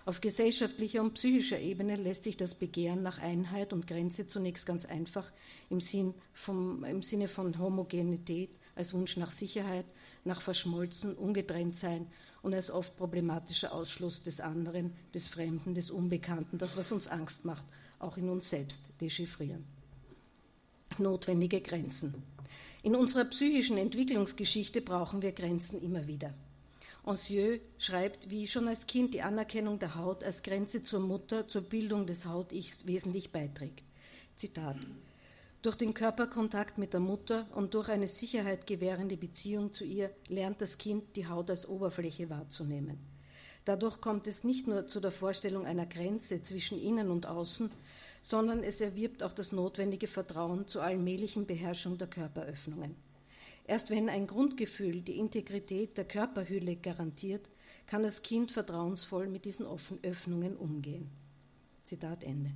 Auf 0.06 0.22
gesellschaftlicher 0.22 1.02
und 1.02 1.14
psychischer 1.14 1.60
Ebene 1.60 1.98
lässt 1.98 2.24
sich 2.24 2.36
das 2.36 2.56
Begehren 2.56 3.04
nach 3.04 3.20
Einheit 3.20 3.72
und 3.74 3.86
Grenze 3.86 4.26
zunächst 4.26 4.66
ganz 4.66 4.86
einfach 4.86 5.32
im, 5.70 5.80
Sinn 5.80 6.16
vom, 6.34 6.84
im 6.84 7.04
Sinne 7.04 7.28
von 7.28 7.60
Homogenität 7.60 8.58
als 8.82 8.96
Wunsch 8.96 9.16
nach 9.16 9.30
Sicherheit, 9.30 9.86
nach 10.26 10.42
Verschmolzen, 10.42 11.16
ungetrennt 11.16 11.78
sein 11.78 12.08
und 12.42 12.56
als 12.56 12.72
oft 12.72 12.98
problematischer 12.98 13.74
Ausschluss 13.74 14.24
des 14.24 14.42
anderen, 14.42 14.94
des 15.14 15.28
Fremden, 15.28 15.76
des 15.76 15.92
Unbekannten, 15.92 16.58
das, 16.58 16.76
was 16.76 16.92
uns 16.92 17.08
Angst 17.08 17.46
macht, 17.46 17.64
auch 18.00 18.18
in 18.18 18.28
uns 18.28 18.50
selbst 18.50 18.82
dechiffrieren. 19.00 19.64
Notwendige 20.98 21.62
Grenzen. 21.62 22.24
In 22.82 22.96
unserer 22.96 23.26
psychischen 23.26 23.78
Entwicklungsgeschichte 23.78 24.82
brauchen 24.82 25.22
wir 25.22 25.32
Grenzen 25.32 25.80
immer 25.80 26.08
wieder. 26.08 26.34
Ancieux 27.04 27.62
schreibt, 27.78 28.32
wie 28.32 28.48
schon 28.48 28.68
als 28.68 28.88
Kind 28.88 29.14
die 29.14 29.22
Anerkennung 29.22 29.78
der 29.78 29.94
Haut 29.94 30.24
als 30.24 30.42
Grenze 30.42 30.84
zur 30.84 31.02
Mutter, 31.02 31.48
zur 31.48 31.62
Bildung 31.62 32.08
des 32.08 32.26
Haut-Ichs 32.26 32.88
wesentlich 32.88 33.32
beiträgt. 33.32 33.84
Zitat. 34.38 34.78
Durch 35.62 35.76
den 35.76 35.94
Körperkontakt 35.94 36.80
mit 36.80 36.94
der 36.94 37.00
Mutter 37.00 37.46
und 37.54 37.76
durch 37.76 37.90
eine 37.90 38.08
Sicherheit 38.08 38.66
gewährende 38.66 39.16
Beziehung 39.16 39.72
zu 39.72 39.86
ihr 39.86 40.10
lernt 40.28 40.60
das 40.60 40.80
Kind 40.80 41.16
die 41.16 41.28
Haut 41.28 41.52
als 41.52 41.70
Oberfläche 41.70 42.32
wahrzunehmen. 42.32 42.98
Dadurch 43.66 44.02
kommt 44.02 44.26
es 44.26 44.44
nicht 44.44 44.66
nur 44.66 44.88
zu 44.88 45.00
der 45.00 45.12
Vorstellung 45.12 45.68
einer 45.68 45.86
Grenze 45.86 46.42
zwischen 46.42 46.82
innen 46.82 47.12
und 47.12 47.28
außen, 47.28 47.70
sondern 48.24 48.64
es 48.64 48.82
erwirbt 48.82 49.22
auch 49.22 49.34
das 49.34 49.52
notwendige 49.52 50.08
Vertrauen 50.08 50.68
zur 50.68 50.82
allmählichen 50.82 51.46
Beherrschung 51.46 52.00
der 52.00 52.08
Körperöffnungen. 52.08 52.96
Erst 53.68 53.92
wenn 53.92 54.10
ein 54.10 54.26
Grundgefühl 54.26 55.02
die 55.02 55.20
Integrität 55.20 55.96
der 55.96 56.06
Körperhülle 56.06 56.76
garantiert, 56.76 57.48
kann 57.86 58.02
das 58.02 58.24
Kind 58.24 58.50
vertrauensvoll 58.50 59.28
mit 59.28 59.46
diesen 59.46 59.68
Öffnungen 60.02 60.58
umgehen. 60.58 61.12
Zitat 61.84 62.24
Ende. 62.24 62.52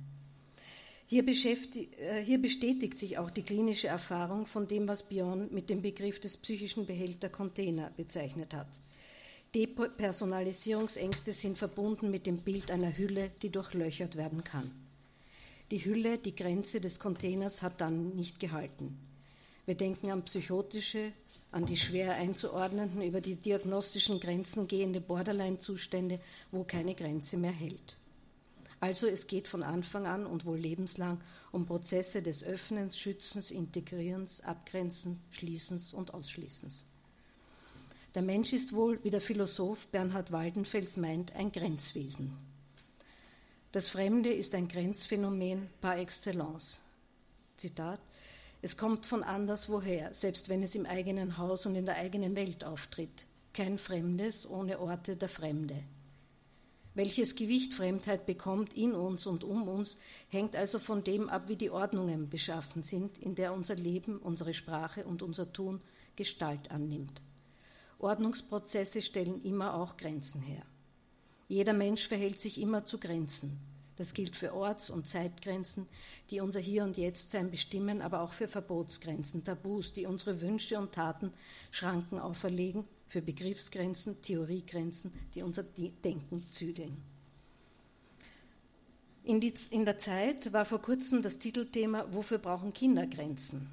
Hier, 1.08 1.24
äh, 1.28 2.20
hier, 2.24 2.42
bestätigt 2.42 2.98
sich 2.98 3.16
auch 3.16 3.30
die 3.30 3.42
klinische 3.42 3.86
Erfahrung 3.86 4.44
von 4.44 4.66
dem, 4.66 4.88
was 4.88 5.04
Bion 5.04 5.48
mit 5.52 5.70
dem 5.70 5.80
Begriff 5.80 6.18
des 6.18 6.36
psychischen 6.36 6.84
Behälter-Container 6.84 7.92
bezeichnet 7.96 8.52
hat. 8.52 8.66
Depersonalisierungsängste 9.54 11.32
sind 11.32 11.58
verbunden 11.58 12.10
mit 12.10 12.26
dem 12.26 12.38
Bild 12.38 12.72
einer 12.72 12.98
Hülle, 12.98 13.30
die 13.40 13.50
durchlöchert 13.50 14.16
werden 14.16 14.42
kann. 14.42 14.72
Die 15.70 15.84
Hülle, 15.84 16.18
die 16.18 16.34
Grenze 16.34 16.80
des 16.80 16.98
Containers, 16.98 17.62
hat 17.62 17.80
dann 17.80 18.16
nicht 18.16 18.40
gehalten. 18.40 18.98
Wir 19.64 19.76
denken 19.76 20.10
an 20.10 20.24
psychotische, 20.24 21.12
an 21.52 21.66
die 21.66 21.76
schwer 21.76 22.14
einzuordnenden, 22.14 23.02
über 23.02 23.20
die 23.20 23.36
diagnostischen 23.36 24.18
Grenzen 24.18 24.66
gehende 24.66 25.00
Borderline-Zustände, 25.00 26.18
wo 26.50 26.64
keine 26.64 26.94
Grenze 26.94 27.36
mehr 27.36 27.52
hält. 27.52 27.96
Also 28.86 29.08
es 29.08 29.26
geht 29.26 29.48
von 29.48 29.64
Anfang 29.64 30.06
an 30.06 30.26
und 30.26 30.44
wohl 30.44 30.58
lebenslang 30.58 31.20
um 31.50 31.66
Prozesse 31.66 32.22
des 32.22 32.44
Öffnens, 32.44 32.96
Schützens, 32.96 33.50
Integrierens, 33.50 34.42
Abgrenzens, 34.42 35.18
Schließens 35.30 35.92
und 35.92 36.14
Ausschließens. 36.14 36.86
Der 38.14 38.22
Mensch 38.22 38.52
ist 38.52 38.72
wohl, 38.72 39.02
wie 39.02 39.10
der 39.10 39.20
Philosoph 39.20 39.88
Bernhard 39.88 40.30
Waldenfels 40.30 40.98
meint, 40.98 41.34
ein 41.34 41.50
Grenzwesen. 41.50 42.30
Das 43.72 43.88
Fremde 43.88 44.32
ist 44.32 44.54
ein 44.54 44.68
Grenzphänomen 44.68 45.68
par 45.80 45.98
excellence. 45.98 46.80
Zitat 47.56 47.98
Es 48.62 48.76
kommt 48.76 49.04
von 49.04 49.24
anderswoher, 49.24 50.14
selbst 50.14 50.48
wenn 50.48 50.62
es 50.62 50.76
im 50.76 50.86
eigenen 50.86 51.38
Haus 51.38 51.66
und 51.66 51.74
in 51.74 51.86
der 51.86 51.96
eigenen 51.96 52.36
Welt 52.36 52.62
auftritt. 52.62 53.26
Kein 53.52 53.78
Fremdes 53.78 54.48
ohne 54.48 54.78
Orte 54.78 55.16
der 55.16 55.28
Fremde. 55.28 55.82
Welches 56.96 57.34
Gewicht 57.34 57.74
Fremdheit 57.74 58.24
bekommt 58.24 58.72
in 58.72 58.94
uns 58.94 59.26
und 59.26 59.44
um 59.44 59.68
uns, 59.68 59.98
hängt 60.30 60.56
also 60.56 60.78
von 60.78 61.04
dem 61.04 61.28
ab, 61.28 61.42
wie 61.46 61.56
die 61.56 61.68
Ordnungen 61.68 62.30
beschaffen 62.30 62.80
sind, 62.80 63.18
in 63.18 63.34
der 63.34 63.52
unser 63.52 63.74
Leben, 63.74 64.16
unsere 64.16 64.54
Sprache 64.54 65.04
und 65.04 65.20
unser 65.20 65.52
Tun 65.52 65.82
Gestalt 66.16 66.70
annimmt. 66.70 67.20
Ordnungsprozesse 67.98 69.02
stellen 69.02 69.44
immer 69.44 69.74
auch 69.74 69.98
Grenzen 69.98 70.40
her. 70.40 70.62
Jeder 71.48 71.74
Mensch 71.74 72.08
verhält 72.08 72.40
sich 72.40 72.58
immer 72.58 72.86
zu 72.86 72.98
Grenzen. 72.98 73.58
Das 73.96 74.14
gilt 74.14 74.34
für 74.34 74.54
Orts- 74.54 74.88
und 74.88 75.06
Zeitgrenzen, 75.06 75.86
die 76.30 76.40
unser 76.40 76.60
Hier 76.60 76.82
und 76.82 76.96
Jetztsein 76.96 77.50
bestimmen, 77.50 78.00
aber 78.00 78.22
auch 78.22 78.32
für 78.32 78.48
Verbotsgrenzen, 78.48 79.44
Tabus, 79.44 79.92
die 79.92 80.06
unsere 80.06 80.40
Wünsche 80.40 80.78
und 80.78 80.92
Taten 80.92 81.34
Schranken 81.70 82.18
auferlegen 82.18 82.84
für 83.08 83.22
Begriffsgrenzen, 83.22 84.20
Theoriegrenzen, 84.22 85.12
die 85.34 85.42
unser 85.42 85.62
Denken 85.62 86.48
zügeln. 86.48 86.96
In, 89.24 89.40
die, 89.40 89.52
in, 89.70 89.84
der 89.84 89.98
Zeit 89.98 90.52
war 90.52 90.64
vor 90.64 90.80
kurzem 90.80 91.20
das 91.20 91.38
Titelthema 91.38 92.06
Wofür 92.12 92.38
brauchen 92.38 92.72
Kinder 92.72 93.06
Grenzen? 93.06 93.68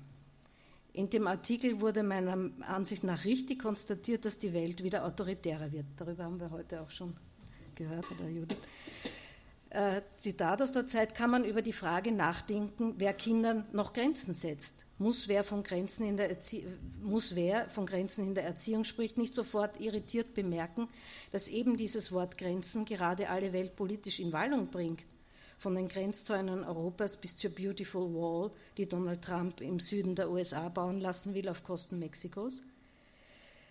In 0.94 1.10
dem 1.10 1.28
Artikel 1.28 1.80
wurde 1.80 2.04
meiner 2.04 2.52
Ansicht 2.62 3.04
nach 3.04 3.24
richtig 3.24 3.60
konstatiert, 3.60 4.26
dass 4.26 4.40
die 4.40 4.54
Welt 4.54 4.84
wieder 4.84 5.06
autoritärer 5.06 5.72
wird. 5.72 5.86
Darüber 5.98 6.24
haben 6.24 6.40
wir 6.40 6.50
heute 6.52 6.82
auch 6.82 6.90
schon 6.90 7.16
gehört, 7.76 8.06
oder 8.12 8.30
Judith? 8.30 8.58
Äh, 9.70 10.02
Zitat 10.18 10.62
aus 10.62 10.72
der 10.72 10.86
Zeit, 10.86 11.16
kann 11.16 11.32
man 11.32 11.46
über 11.46 11.64
die 11.64 11.74
Frage 11.74 12.12
nachdenken, 12.12 12.94
wer 12.98 13.14
Kindern 13.14 13.66
noch 13.72 13.94
Grenzen 13.94 14.36
setzt. 14.36 14.86
Muss 15.04 15.28
wer, 15.28 15.44
von 15.44 15.64
Grenzen 15.64 16.08
in 16.08 16.16
der 16.16 16.34
muss 17.02 17.36
wer 17.36 17.70
von 17.72 17.86
Grenzen 17.86 18.26
in 18.26 18.36
der 18.36 18.46
Erziehung 18.46 18.86
spricht, 18.86 19.18
nicht 19.18 19.34
sofort 19.34 19.82
irritiert 19.82 20.34
bemerken, 20.34 20.88
dass 21.34 21.50
eben 21.50 21.76
dieses 21.76 22.14
Wort 22.14 22.38
Grenzen 22.38 22.86
gerade 22.86 23.28
alle 23.28 23.52
Welt 23.52 23.76
politisch 23.76 24.22
in 24.22 24.32
Wallung 24.32 24.68
bringt. 24.68 25.04
Von 25.58 25.76
den 25.76 25.90
Grenzzäunen 25.90 26.64
Europas 26.64 27.18
bis 27.18 27.36
zur 27.36 27.52
Beautiful 27.52 28.14
Wall, 28.14 28.52
die 28.78 28.86
Donald 28.86 29.22
Trump 29.22 29.60
im 29.60 29.82
Süden 29.82 30.16
der 30.16 30.32
USA 30.32 30.70
bauen 30.70 31.02
lassen 31.02 31.34
will 31.34 31.50
auf 31.50 31.66
Kosten 31.66 32.00
Mexikos. 32.00 32.62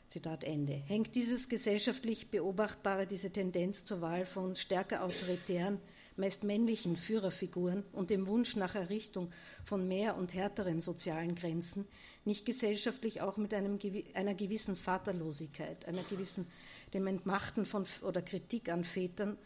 Zitat 0.09 0.45
Ende. 0.45 0.75
Hängt 0.75 1.15
dieses 1.15 1.49
gesellschaftlich 1.49 2.31
Beobachtbare, 2.31 3.07
diese 3.07 3.31
Tendenz 3.31 3.87
zur 3.87 4.03
Wahl 4.03 4.27
von 4.27 4.55
stärker 4.55 5.03
autoritären, 5.03 5.81
meist 6.17 6.45
männlichen 6.45 6.97
Führerfiguren 6.97 7.85
und 7.93 8.11
dem 8.11 8.27
Wunsch 8.27 8.57
nach 8.57 8.75
Errichtung 8.75 9.31
von 9.65 9.89
mehr 9.89 10.17
und 10.17 10.35
härteren 10.35 10.81
sozialen 10.81 11.35
Grenzen 11.35 11.87
nicht 12.25 12.45
gesellschaftlich 12.45 13.21
auch 13.21 13.37
mit 13.37 13.53
einem, 13.53 13.79
einer 14.15 14.35
gewissen 14.35 14.77
Vaterlosigkeit, 14.77 15.87
einer 15.87 16.03
gewissen 16.03 16.47
dem 16.95 17.07
Entmachten 17.07 17.67
von 17.67 17.87
oder 18.03 18.23
Kritik 18.23 18.69
an 18.69 18.85
Vätern 18.85 19.39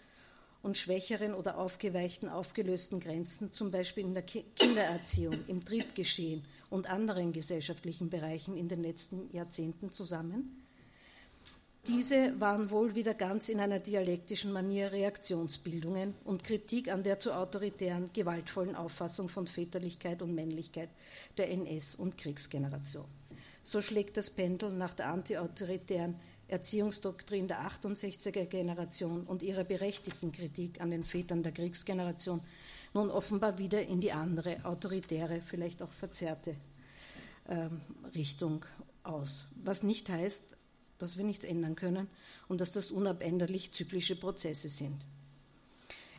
und 0.62 0.76
schwächeren 0.76 1.32
oder 1.32 1.58
aufgeweichten, 1.58 2.28
aufgelösten 2.28 2.98
Grenzen, 2.98 3.52
zum 3.52 3.70
Beispiel 3.70 4.04
in 4.04 4.14
der 4.14 4.24
Kindererziehung, 4.24 5.38
im 5.46 5.64
Triebgeschehen 5.64 6.44
und 6.70 6.90
anderen 6.90 7.32
gesellschaftlichen 7.32 8.10
Bereichen 8.10 8.56
in 8.56 8.68
den 8.68 8.82
letzten 8.82 9.32
Jahrzehnten 9.32 9.92
zusammen? 9.92 10.65
Diese 11.88 12.40
waren 12.40 12.70
wohl 12.70 12.96
wieder 12.96 13.14
ganz 13.14 13.48
in 13.48 13.60
einer 13.60 13.78
dialektischen 13.78 14.52
Manier 14.52 14.90
Reaktionsbildungen 14.90 16.14
und 16.24 16.42
Kritik 16.42 16.90
an 16.90 17.04
der 17.04 17.20
zu 17.20 17.32
autoritären, 17.32 18.10
gewaltvollen 18.12 18.74
Auffassung 18.74 19.28
von 19.28 19.46
Väterlichkeit 19.46 20.20
und 20.20 20.34
Männlichkeit 20.34 20.88
der 21.38 21.48
NS- 21.52 21.96
und 21.96 22.18
Kriegsgeneration. 22.18 23.04
So 23.62 23.82
schlägt 23.82 24.16
das 24.16 24.30
Pendel 24.30 24.72
nach 24.72 24.94
der 24.94 25.08
antiautoritären 25.08 26.16
Erziehungsdoktrin 26.48 27.46
der 27.46 27.60
68er 27.68 28.46
Generation 28.46 29.22
und 29.22 29.44
ihrer 29.44 29.64
berechtigten 29.64 30.32
Kritik 30.32 30.80
an 30.80 30.90
den 30.90 31.04
Vätern 31.04 31.44
der 31.44 31.52
Kriegsgeneration 31.52 32.40
nun 32.94 33.10
offenbar 33.10 33.58
wieder 33.58 33.82
in 33.82 34.00
die 34.00 34.12
andere, 34.12 34.64
autoritäre, 34.64 35.40
vielleicht 35.40 35.82
auch 35.82 35.92
verzerrte 35.92 36.56
ähm, 37.48 37.80
Richtung 38.14 38.64
aus. 39.04 39.46
Was 39.62 39.82
nicht 39.84 40.08
heißt, 40.08 40.55
dass 40.98 41.16
wir 41.16 41.24
nichts 41.24 41.44
ändern 41.44 41.76
können 41.76 42.08
und 42.48 42.60
dass 42.60 42.72
das 42.72 42.90
unabänderlich 42.90 43.72
zyklische 43.72 44.16
Prozesse 44.16 44.68
sind. 44.68 44.96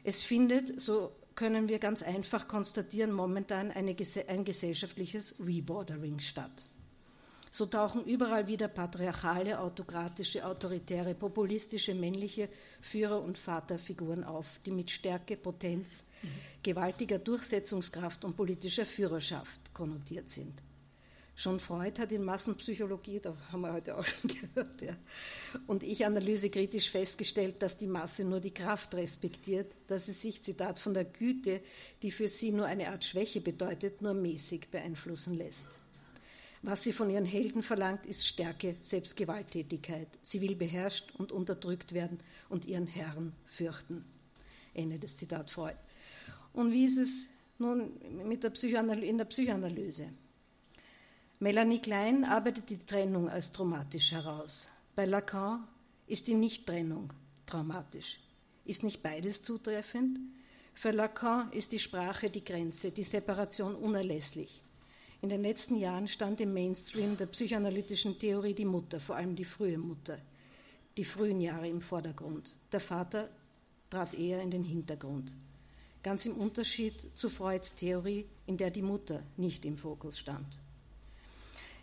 Es 0.04 0.24
findet, 0.24 0.80
so 0.80 1.12
können 1.36 1.70
wir 1.70 1.80
ganz 1.80 2.02
einfach 2.02 2.48
konstatieren, 2.48 3.12
momentan 3.12 3.72
eine, 3.72 3.96
ein 4.28 4.46
gesellschaftliches 4.46 5.36
Rebordering 5.40 6.20
statt. 6.20 6.66
So 7.52 7.66
tauchen 7.66 8.04
überall 8.04 8.48
wieder 8.48 8.68
patriarchale, 8.68 9.60
autokratische, 9.60 10.46
autoritäre, 10.46 11.16
populistische 11.16 11.96
männliche 11.96 12.50
Führer- 12.82 13.22
und 13.22 13.38
Vaterfiguren 13.38 14.24
auf, 14.24 14.46
die 14.66 14.72
mit 14.72 14.92
Stärke, 14.92 15.38
Potenz, 15.38 16.04
mhm. 16.22 16.28
gewaltiger 16.62 17.20
Durchsetzungskraft 17.20 18.26
und 18.26 18.36
politischer 18.36 18.86
Führerschaft 18.86 19.74
konnotiert 19.74 20.30
sind. 20.30 20.54
Schon 21.40 21.60
Freud 21.60 22.02
hat 22.02 22.12
in 22.12 22.24
Massenpsychologie, 22.24 23.20
da 23.20 23.38
haben 23.52 23.62
wir 23.62 23.72
heute 23.72 23.96
auch 23.96 24.04
schon 24.04 24.32
gehört, 24.56 24.82
ja, 24.82 24.98
und 25.68 25.84
ich 25.84 26.04
analysekritisch 26.04 26.90
festgestellt, 26.90 27.62
dass 27.62 27.78
die 27.78 27.86
Masse 27.86 28.24
nur 28.24 28.40
die 28.40 28.56
Kraft 28.56 28.96
respektiert, 28.96 29.72
dass 29.86 30.08
sie 30.08 30.14
sich, 30.14 30.42
Zitat, 30.42 30.80
von 30.80 30.96
der 30.96 31.06
Güte, 31.06 31.62
die 32.02 32.10
für 32.10 32.28
sie 32.28 32.52
nur 32.52 32.66
eine 32.66 32.90
Art 32.90 33.06
Schwäche 33.06 33.40
bedeutet, 33.40 34.02
nur 34.02 34.16
mäßig 34.16 34.70
beeinflussen 34.72 35.38
lässt. 35.38 35.68
Was 36.64 36.82
sie 36.82 36.92
von 36.92 37.12
ihren 37.12 37.26
Helden 37.26 37.62
verlangt, 37.62 38.08
ist 38.08 38.26
Stärke, 38.26 38.76
Selbstgewalttätigkeit. 38.82 40.08
Sie 40.24 40.42
will 40.42 40.56
beherrscht 40.56 41.14
und 41.20 41.32
unterdrückt 41.32 41.94
werden 41.94 42.20
und 42.50 42.66
ihren 42.66 42.88
Herrn 42.88 43.34
fürchten. 43.46 44.06
Ende 44.74 44.98
des 44.98 45.16
Zitat 45.18 45.52
Freud. 45.52 45.78
Und 46.54 46.72
wie 46.72 46.86
ist 46.86 46.98
es 46.98 47.28
nun 47.60 47.92
mit 48.28 48.42
der 48.42 48.52
in 49.04 49.20
der 49.20 49.26
Psychoanalyse? 49.26 50.10
Melanie 51.40 51.78
Klein 51.78 52.24
arbeitet 52.26 52.72
die 52.72 52.84
Trennung 52.84 53.30
als 53.30 53.52
traumatisch 53.52 54.12
heraus. 54.12 54.68
Bei 54.96 55.06
Lacan 55.06 55.68
ist 56.08 56.28
die 56.28 56.34
Nichttrennung 56.34 57.14
traumatisch. 57.46 58.20
Ist 58.66 58.82
nicht 58.82 59.04
beides 59.04 59.44
zutreffend? 59.44 60.18
Für 60.74 60.90
Lacan 60.90 61.52
ist 61.52 61.74
die 61.74 61.80
Sprache 61.80 62.32
die 62.32 62.44
Grenze, 62.44 62.90
die 62.90 63.04
Separation 63.04 63.76
unerlässlich. 63.76 64.64
In 65.22 65.30
den 65.30 65.44
letzten 65.44 65.76
Jahren 65.78 66.08
stand 66.08 66.42
im 66.42 66.56
Mainstream 66.56 67.16
der 67.18 67.28
psychoanalytischen 67.28 68.18
Theorie 68.18 68.56
die 68.56 68.66
Mutter, 68.66 69.00
vor 69.00 69.16
allem 69.16 69.36
die 69.36 69.46
frühe 69.46 69.78
Mutter, 69.78 70.18
die 70.98 71.06
frühen 71.06 71.40
Jahre 71.40 71.70
im 71.70 71.82
Vordergrund. 71.82 72.56
Der 72.72 72.80
Vater 72.80 73.30
trat 73.92 74.16
eher 74.16 74.42
in 74.42 74.50
den 74.50 74.64
Hintergrund. 74.64 75.36
Ganz 76.02 76.26
im 76.26 76.36
Unterschied 76.36 76.96
zu 77.16 77.30
Freuds 77.30 77.76
Theorie, 77.76 78.26
in 78.48 78.58
der 78.58 78.72
die 78.72 78.82
Mutter 78.82 79.22
nicht 79.38 79.66
im 79.66 79.78
Fokus 79.78 80.18
stand. 80.18 80.58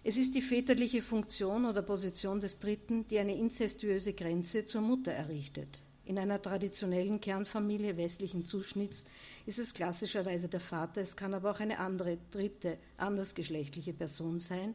Es 0.06 0.18
ist 0.18 0.34
die 0.34 0.42
väterliche 0.42 1.00
Funktion 1.00 1.64
oder 1.64 1.80
Position 1.80 2.38
des 2.38 2.58
Dritten, 2.58 3.06
die 3.08 3.18
eine 3.18 3.34
inzestuöse 3.34 4.12
Grenze 4.12 4.66
zur 4.66 4.82
Mutter 4.82 5.12
errichtet. 5.12 5.80
In 6.04 6.18
einer 6.18 6.42
traditionellen 6.42 7.22
Kernfamilie 7.22 7.96
westlichen 7.96 8.44
Zuschnitts 8.44 9.06
ist 9.46 9.58
es 9.58 9.72
klassischerweise 9.72 10.48
der 10.48 10.60
Vater, 10.60 11.00
es 11.00 11.16
kann 11.16 11.32
aber 11.32 11.52
auch 11.52 11.60
eine 11.60 11.78
andere, 11.78 12.18
dritte, 12.30 12.76
andersgeschlechtliche 12.98 13.94
Person 13.94 14.38
sein, 14.38 14.74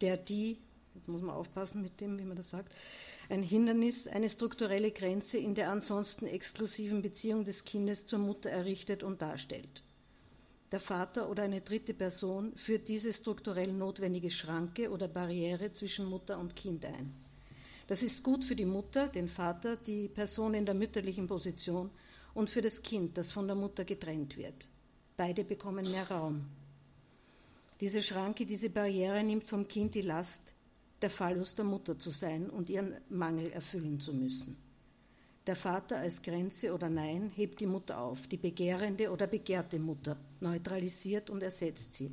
der 0.00 0.16
die, 0.16 0.58
jetzt 0.96 1.06
muss 1.06 1.22
man 1.22 1.36
aufpassen 1.36 1.80
mit 1.80 2.00
dem, 2.00 2.18
wie 2.18 2.24
man 2.24 2.36
das 2.36 2.50
sagt, 2.50 2.72
ein 3.28 3.44
Hindernis, 3.44 4.08
eine 4.08 4.28
strukturelle 4.28 4.90
Grenze 4.90 5.38
in 5.38 5.54
der 5.54 5.70
ansonsten 5.70 6.26
exklusiven 6.26 7.00
Beziehung 7.00 7.44
des 7.44 7.64
Kindes 7.64 8.08
zur 8.08 8.18
Mutter 8.18 8.50
errichtet 8.50 9.04
und 9.04 9.22
darstellt. 9.22 9.84
Der 10.72 10.80
Vater 10.80 11.28
oder 11.28 11.42
eine 11.42 11.60
dritte 11.60 11.94
Person 11.94 12.56
führt 12.56 12.88
diese 12.88 13.12
strukturell 13.12 13.72
notwendige 13.72 14.30
Schranke 14.30 14.90
oder 14.90 15.08
Barriere 15.08 15.70
zwischen 15.72 16.06
Mutter 16.06 16.38
und 16.38 16.56
Kind 16.56 16.84
ein. 16.84 17.14
Das 17.86 18.02
ist 18.02 18.22
gut 18.22 18.44
für 18.44 18.56
die 18.56 18.64
Mutter, 18.64 19.08
den 19.08 19.28
Vater, 19.28 19.76
die 19.76 20.08
Person 20.08 20.54
in 20.54 20.64
der 20.64 20.74
mütterlichen 20.74 21.26
Position 21.26 21.90
und 22.32 22.50
für 22.50 22.62
das 22.62 22.82
Kind, 22.82 23.18
das 23.18 23.30
von 23.30 23.46
der 23.46 23.56
Mutter 23.56 23.84
getrennt 23.84 24.36
wird. 24.36 24.66
Beide 25.16 25.44
bekommen 25.44 25.90
mehr 25.90 26.10
Raum. 26.10 26.46
Diese 27.80 28.02
Schranke, 28.02 28.46
diese 28.46 28.70
Barriere 28.70 29.22
nimmt 29.22 29.44
vom 29.44 29.68
Kind 29.68 29.94
die 29.94 30.00
Last, 30.00 30.54
der 31.02 31.10
Phallus 31.10 31.54
der 31.54 31.64
Mutter 31.64 31.98
zu 31.98 32.10
sein 32.10 32.48
und 32.48 32.70
ihren 32.70 32.94
Mangel 33.10 33.50
erfüllen 33.52 34.00
zu 34.00 34.14
müssen. 34.14 34.56
Der 35.46 35.56
Vater 35.56 35.98
als 35.98 36.22
Grenze 36.22 36.72
oder 36.72 36.88
Nein 36.88 37.30
hebt 37.36 37.60
die 37.60 37.66
Mutter 37.66 38.00
auf, 38.00 38.26
die 38.28 38.38
begehrende 38.38 39.10
oder 39.10 39.26
begehrte 39.26 39.78
Mutter, 39.78 40.16
neutralisiert 40.40 41.28
und 41.28 41.42
ersetzt 41.42 41.92
sie. 41.94 42.12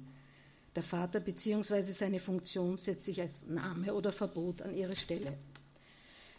Der 0.75 0.83
Vater 0.83 1.21
bzw. 1.21 1.81
seine 1.81 2.19
Funktion 2.19 2.77
setzt 2.77 3.05
sich 3.05 3.21
als 3.21 3.45
Name 3.47 3.93
oder 3.93 4.11
Verbot 4.11 4.61
an 4.61 4.73
ihre 4.73 4.97
Stelle. 4.97 5.37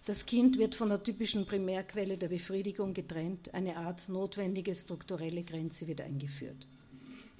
Das 0.04 0.26
Kind 0.26 0.58
wird 0.58 0.74
von 0.74 0.90
der 0.90 1.02
typischen 1.02 1.46
Primärquelle 1.46 2.18
der 2.18 2.28
Befriedigung 2.28 2.92
getrennt, 2.92 3.54
eine 3.54 3.76
Art 3.76 4.08
notwendige 4.10 4.74
strukturelle 4.74 5.44
Grenze 5.44 5.86
wird 5.86 6.02
eingeführt. 6.02 6.66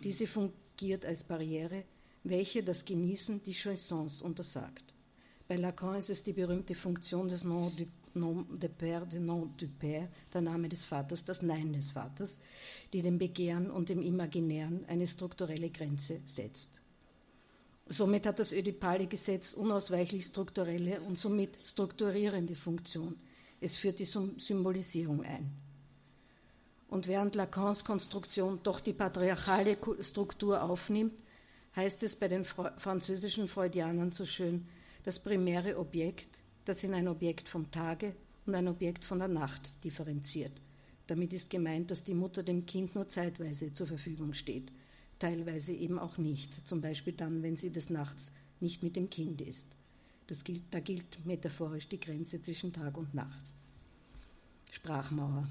Diese 0.02 0.26
fungiert 0.26 1.04
als 1.04 1.24
Barriere, 1.24 1.84
welche 2.24 2.62
das 2.62 2.84
Genießen 2.84 3.42
die 3.42 3.52
Chansons 3.52 4.22
untersagt. 4.22 4.94
Bei 5.46 5.56
Lacan 5.56 5.96
ist 5.96 6.08
es 6.08 6.22
die 6.22 6.32
berühmte 6.32 6.74
Funktion 6.74 7.28
des 7.28 7.42
du 7.42 7.86
nom 8.14 8.46
de 8.50 8.68
père, 8.68 9.06
de 9.06 9.18
nom 9.18 9.48
du 9.56 9.66
père, 9.66 10.08
der 10.32 10.40
Name 10.40 10.68
des 10.68 10.84
Vaters, 10.84 11.24
das 11.24 11.42
Nein 11.42 11.72
des 11.72 11.90
Vaters, 11.90 12.40
die 12.92 13.02
dem 13.02 13.18
Begehren 13.18 13.70
und 13.70 13.88
dem 13.88 14.02
Imaginären 14.02 14.84
eine 14.88 15.06
strukturelle 15.06 15.70
Grenze 15.70 16.20
setzt. 16.26 16.80
Somit 17.88 18.26
hat 18.26 18.38
das 18.38 18.52
ödipale 18.52 19.06
Gesetz 19.06 19.52
unausweichlich 19.52 20.24
strukturelle 20.24 21.00
und 21.00 21.18
somit 21.18 21.58
strukturierende 21.64 22.54
Funktion. 22.54 23.16
Es 23.60 23.76
führt 23.76 23.98
die 23.98 24.04
Symbolisierung 24.04 25.24
ein. 25.24 25.50
Und 26.88 27.06
während 27.06 27.34
Lacans 27.34 27.84
Konstruktion 27.84 28.60
doch 28.62 28.80
die 28.80 28.92
patriarchale 28.92 29.76
Struktur 30.00 30.62
aufnimmt, 30.62 31.14
heißt 31.74 32.02
es 32.02 32.16
bei 32.16 32.28
den 32.28 32.44
französischen 32.44 33.48
Freudianern 33.48 34.12
so 34.12 34.26
schön, 34.26 34.66
das 35.04 35.18
primäre 35.18 35.78
Objekt 35.78 36.41
das 36.64 36.84
in 36.84 36.94
ein 36.94 37.08
Objekt 37.08 37.48
vom 37.48 37.70
Tage 37.70 38.14
und 38.46 38.54
ein 38.54 38.68
Objekt 38.68 39.04
von 39.04 39.18
der 39.18 39.28
Nacht 39.28 39.84
differenziert. 39.84 40.52
Damit 41.06 41.32
ist 41.32 41.50
gemeint, 41.50 41.90
dass 41.90 42.04
die 42.04 42.14
Mutter 42.14 42.42
dem 42.42 42.64
Kind 42.66 42.94
nur 42.94 43.08
zeitweise 43.08 43.72
zur 43.72 43.86
Verfügung 43.86 44.32
steht, 44.32 44.72
teilweise 45.18 45.72
eben 45.72 45.98
auch 45.98 46.18
nicht, 46.18 46.66
zum 46.66 46.80
Beispiel 46.80 47.12
dann, 47.12 47.42
wenn 47.42 47.56
sie 47.56 47.70
des 47.70 47.90
Nachts 47.90 48.30
nicht 48.60 48.82
mit 48.82 48.96
dem 48.96 49.10
Kind 49.10 49.40
ist. 49.40 49.66
Gilt, 50.44 50.62
da 50.70 50.80
gilt 50.80 51.26
metaphorisch 51.26 51.88
die 51.88 52.00
Grenze 52.00 52.40
zwischen 52.40 52.72
Tag 52.72 52.96
und 52.96 53.12
Nacht. 53.12 53.44
Sprachmauer. 54.70 55.46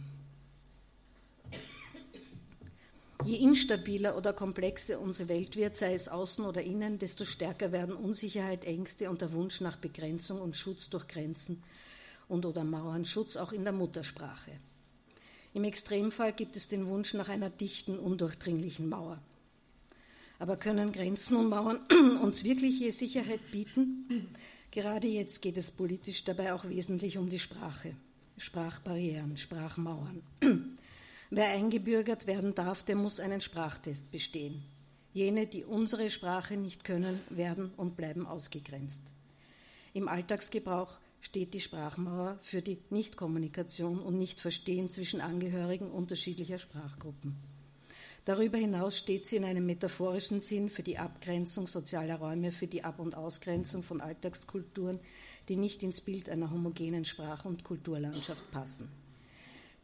Je 3.23 3.35
instabiler 3.35 4.17
oder 4.17 4.33
komplexer 4.33 4.99
unsere 4.99 5.29
Welt 5.29 5.55
wird, 5.55 5.75
sei 5.75 5.93
es 5.93 6.07
außen 6.07 6.43
oder 6.43 6.63
innen, 6.63 6.97
desto 6.97 7.23
stärker 7.23 7.71
werden 7.71 7.95
Unsicherheit, 7.95 8.65
Ängste 8.65 9.09
und 9.11 9.21
der 9.21 9.31
Wunsch 9.31 9.61
nach 9.61 9.77
Begrenzung 9.77 10.41
und 10.41 10.55
Schutz 10.55 10.89
durch 10.89 11.07
Grenzen 11.07 11.61
und 12.27 12.45
oder 12.45 12.63
Mauern, 12.63 13.05
Schutz 13.05 13.35
auch 13.35 13.51
in 13.51 13.63
der 13.63 13.73
Muttersprache. 13.73 14.51
Im 15.53 15.65
Extremfall 15.65 16.33
gibt 16.33 16.55
es 16.55 16.67
den 16.67 16.87
Wunsch 16.87 17.13
nach 17.13 17.29
einer 17.29 17.51
dichten, 17.51 17.99
undurchdringlichen 17.99 18.89
Mauer. 18.89 19.19
Aber 20.39 20.57
können 20.57 20.91
Grenzen 20.91 21.35
und 21.35 21.49
Mauern 21.49 21.79
uns 22.21 22.43
wirkliche 22.43 22.91
Sicherheit 22.91 23.51
bieten? 23.51 24.29
Gerade 24.71 25.07
jetzt 25.07 25.43
geht 25.43 25.57
es 25.57 25.69
politisch 25.69 26.23
dabei 26.23 26.53
auch 26.53 26.67
wesentlich 26.67 27.19
um 27.19 27.29
die 27.29 27.39
Sprache, 27.39 27.93
Sprachbarrieren, 28.37 29.37
Sprachmauern. 29.37 30.23
Wer 31.33 31.47
eingebürgert 31.47 32.27
werden 32.27 32.55
darf, 32.55 32.83
der 32.83 32.97
muss 32.97 33.21
einen 33.21 33.39
Sprachtest 33.39 34.11
bestehen. 34.11 34.63
Jene, 35.13 35.47
die 35.47 35.63
unsere 35.63 36.09
Sprache 36.09 36.57
nicht 36.57 36.83
können, 36.83 37.21
werden 37.29 37.71
und 37.77 37.95
bleiben 37.95 38.27
ausgegrenzt. 38.27 39.01
Im 39.93 40.09
Alltagsgebrauch 40.09 40.99
steht 41.21 41.53
die 41.53 41.61
Sprachmauer 41.61 42.37
für 42.41 42.61
die 42.61 42.79
Nichtkommunikation 42.89 43.99
und 43.99 44.17
Nichtverstehen 44.17 44.91
zwischen 44.91 45.21
Angehörigen 45.21 45.89
unterschiedlicher 45.89 46.59
Sprachgruppen. 46.59 47.37
Darüber 48.25 48.57
hinaus 48.57 48.97
steht 48.97 49.25
sie 49.25 49.37
in 49.37 49.45
einem 49.45 49.65
metaphorischen 49.65 50.41
Sinn 50.41 50.69
für 50.69 50.83
die 50.83 50.97
Abgrenzung 50.97 51.65
sozialer 51.65 52.17
Räume, 52.17 52.51
für 52.51 52.67
die 52.67 52.83
Ab- 52.83 52.99
und 52.99 53.15
Ausgrenzung 53.15 53.83
von 53.83 54.01
Alltagskulturen, 54.01 54.99
die 55.47 55.55
nicht 55.55 55.81
ins 55.81 56.01
Bild 56.01 56.27
einer 56.27 56.51
homogenen 56.51 57.05
Sprach- 57.05 57.45
und 57.45 57.63
Kulturlandschaft 57.63 58.51
passen. 58.51 58.89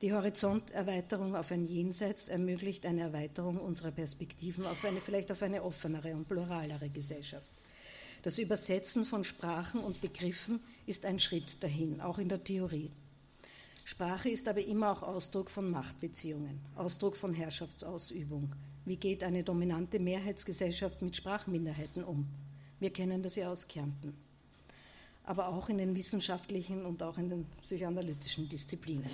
Die 0.03 0.13
Horizonterweiterung 0.13 1.35
auf 1.35 1.51
ein 1.51 1.65
Jenseits 1.65 2.27
ermöglicht 2.27 2.85
eine 2.85 3.01
Erweiterung 3.01 3.57
unserer 3.57 3.89
Perspektiven 3.89 4.63
auf 4.67 4.85
eine, 4.85 5.01
vielleicht 5.01 5.31
auf 5.31 5.41
eine 5.41 5.63
offenere 5.63 6.13
und 6.13 6.27
pluralere 6.27 6.89
Gesellschaft. 6.89 7.51
Das 8.21 8.37
Übersetzen 8.37 9.05
von 9.05 9.23
Sprachen 9.23 9.79
und 9.79 9.99
Begriffen 10.01 10.59
ist 10.85 11.03
ein 11.03 11.17
Schritt 11.17 11.63
dahin, 11.63 11.99
auch 11.99 12.19
in 12.19 12.29
der 12.29 12.43
Theorie. 12.43 12.91
Sprache 13.85 14.29
ist 14.29 14.47
aber 14.47 14.63
immer 14.63 14.91
auch 14.91 15.01
Ausdruck 15.01 15.49
von 15.49 15.71
Machtbeziehungen, 15.71 16.59
Ausdruck 16.75 17.15
von 17.15 17.33
Herrschaftsausübung. 17.33 18.51
Wie 18.85 18.97
geht 18.97 19.23
eine 19.23 19.43
dominante 19.43 19.99
Mehrheitsgesellschaft 19.99 21.01
mit 21.01 21.15
Sprachminderheiten 21.15 22.03
um? 22.03 22.27
Wir 22.79 22.91
kennen 22.91 23.23
das 23.23 23.35
ja 23.35 23.49
aus 23.49 23.67
Kärnten. 23.67 24.13
Aber 25.23 25.47
auch 25.47 25.69
in 25.69 25.79
den 25.79 25.95
wissenschaftlichen 25.95 26.85
und 26.85 27.01
auch 27.01 27.17
in 27.17 27.29
den 27.29 27.45
psychoanalytischen 27.63 28.47
Disziplinen. 28.47 29.09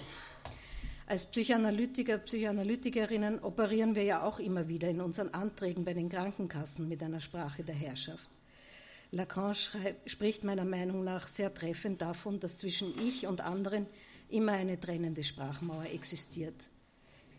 Als 1.05 1.25
Psychoanalytiker, 1.25 2.17
Psychoanalytikerinnen 2.17 3.39
operieren 3.39 3.93
wir 3.93 4.03
ja 4.03 4.23
auch 4.23 4.39
immer 4.39 4.69
wieder 4.69 4.87
in 4.87 5.01
unseren 5.01 5.33
Anträgen 5.33 5.83
bei 5.83 5.93
den 5.93 6.07
Krankenkassen 6.07 6.87
mit 6.87 7.03
einer 7.03 7.19
Sprache 7.19 7.63
der 7.63 7.75
Herrschaft. 7.75 8.29
Lacan 9.11 9.53
schreibt, 9.53 10.09
spricht 10.09 10.43
meiner 10.43 10.65
Meinung 10.65 11.03
nach 11.03 11.27
sehr 11.27 11.53
treffend 11.53 12.01
davon, 12.01 12.39
dass 12.39 12.57
zwischen 12.57 12.93
ich 13.05 13.27
und 13.27 13.41
anderen 13.41 13.85
immer 14.29 14.53
eine 14.53 14.79
trennende 14.79 15.23
Sprachmauer 15.23 15.85
existiert. 15.85 16.69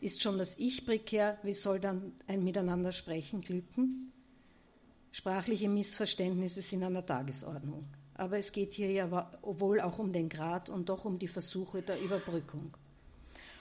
Ist 0.01 0.23
schon 0.23 0.37
das 0.37 0.59
Ich 0.59 0.85
prekär, 0.85 1.39
wie 1.43 1.55
soll 1.55 1.81
dann 1.81 2.13
ein 2.27 2.45
Miteinander 2.45 2.93
sprechen 2.93 3.41
glücken? 3.41 4.13
Sprachliche 5.11 5.69
Missverständnisse 5.71 6.61
sind 6.61 6.83
an 6.83 6.95
der 6.95 7.07
Tagesordnung. 7.07 7.87
Aber 8.13 8.39
es 8.39 8.53
geht 8.53 8.75
hier 8.75 8.93
ja 8.93 9.31
wohl 9.43 9.81
auch 9.81 9.99
um 9.99 10.13
den 10.13 10.29
Grad 10.29 10.69
und 10.69 10.89
doch 10.91 11.05
um 11.05 11.19
die 11.19 11.29
Versuche 11.29 11.83
der 11.83 12.01
Überbrückung. 12.01 12.77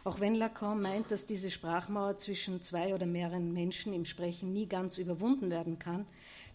Auch 0.06 0.20
wenn 0.20 0.36
Lacan 0.36 0.82
meint, 0.82 1.12
dass 1.12 1.26
diese 1.26 1.50
Sprachmauer 1.50 2.18
zwischen 2.18 2.62
zwei 2.62 2.94
oder 2.94 3.06
mehreren 3.06 3.54
Menschen 3.54 3.94
im 3.94 4.04
Sprechen 4.04 4.52
nie 4.52 4.68
ganz 4.68 4.98
überwunden 4.98 5.50
werden 5.50 5.80
kann, 5.80 6.06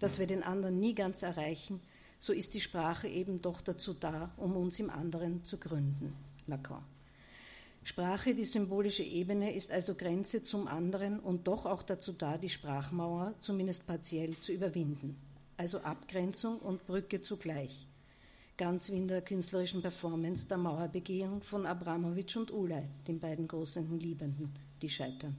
dass 0.01 0.19
wir 0.19 0.27
den 0.27 0.43
anderen 0.43 0.79
nie 0.79 0.95
ganz 0.95 1.23
erreichen, 1.23 1.81
so 2.19 2.35
ist 2.35 2.53
die 2.53 2.61
Sprache 2.61 3.09
eben 3.09 3.41
doch 3.41 3.63
dazu 3.63 3.95
da, 3.95 4.31
um 4.37 4.55
uns 4.55 4.79
im 4.81 4.91
anderen 4.91 5.45
zu 5.45 5.59
gründen. 5.59 6.15
Lacan. 6.47 6.85
Sprache, 7.85 8.35
die 8.35 8.45
symbolische 8.45 9.03
Ebene, 9.03 9.55
ist 9.55 9.71
also 9.71 9.95
Grenze 9.95 10.43
zum 10.43 10.69
anderen 10.69 11.19
und 11.19 11.47
doch 11.49 11.65
auch 11.65 11.83
dazu 11.83 12.13
da, 12.13 12.37
die 12.37 12.51
Sprachmauer 12.51 13.35
zumindest 13.41 13.87
partiell 13.87 14.37
zu 14.37 14.53
überwinden. 14.53 15.17
Also 15.57 15.79
Abgrenzung 15.79 16.59
und 16.59 16.87
Brücke 16.87 17.23
zugleich 17.23 17.88
ganz 18.59 18.91
wie 18.91 18.97
in 18.97 19.09
der 19.09 19.23
künstlerischen 19.23 19.81
Performance 19.81 20.47
der 20.47 20.59
Mauerbegehung 20.59 21.43
von 21.43 21.65
Abramowitsch 21.65 22.37
und 22.37 22.51
Ulay, 22.51 22.85
den 23.07 23.21
beiden 23.21 23.49
großen 23.49 23.99
Liebenden, 23.99 24.53
die 24.83 24.91
scheitern. 24.91 25.37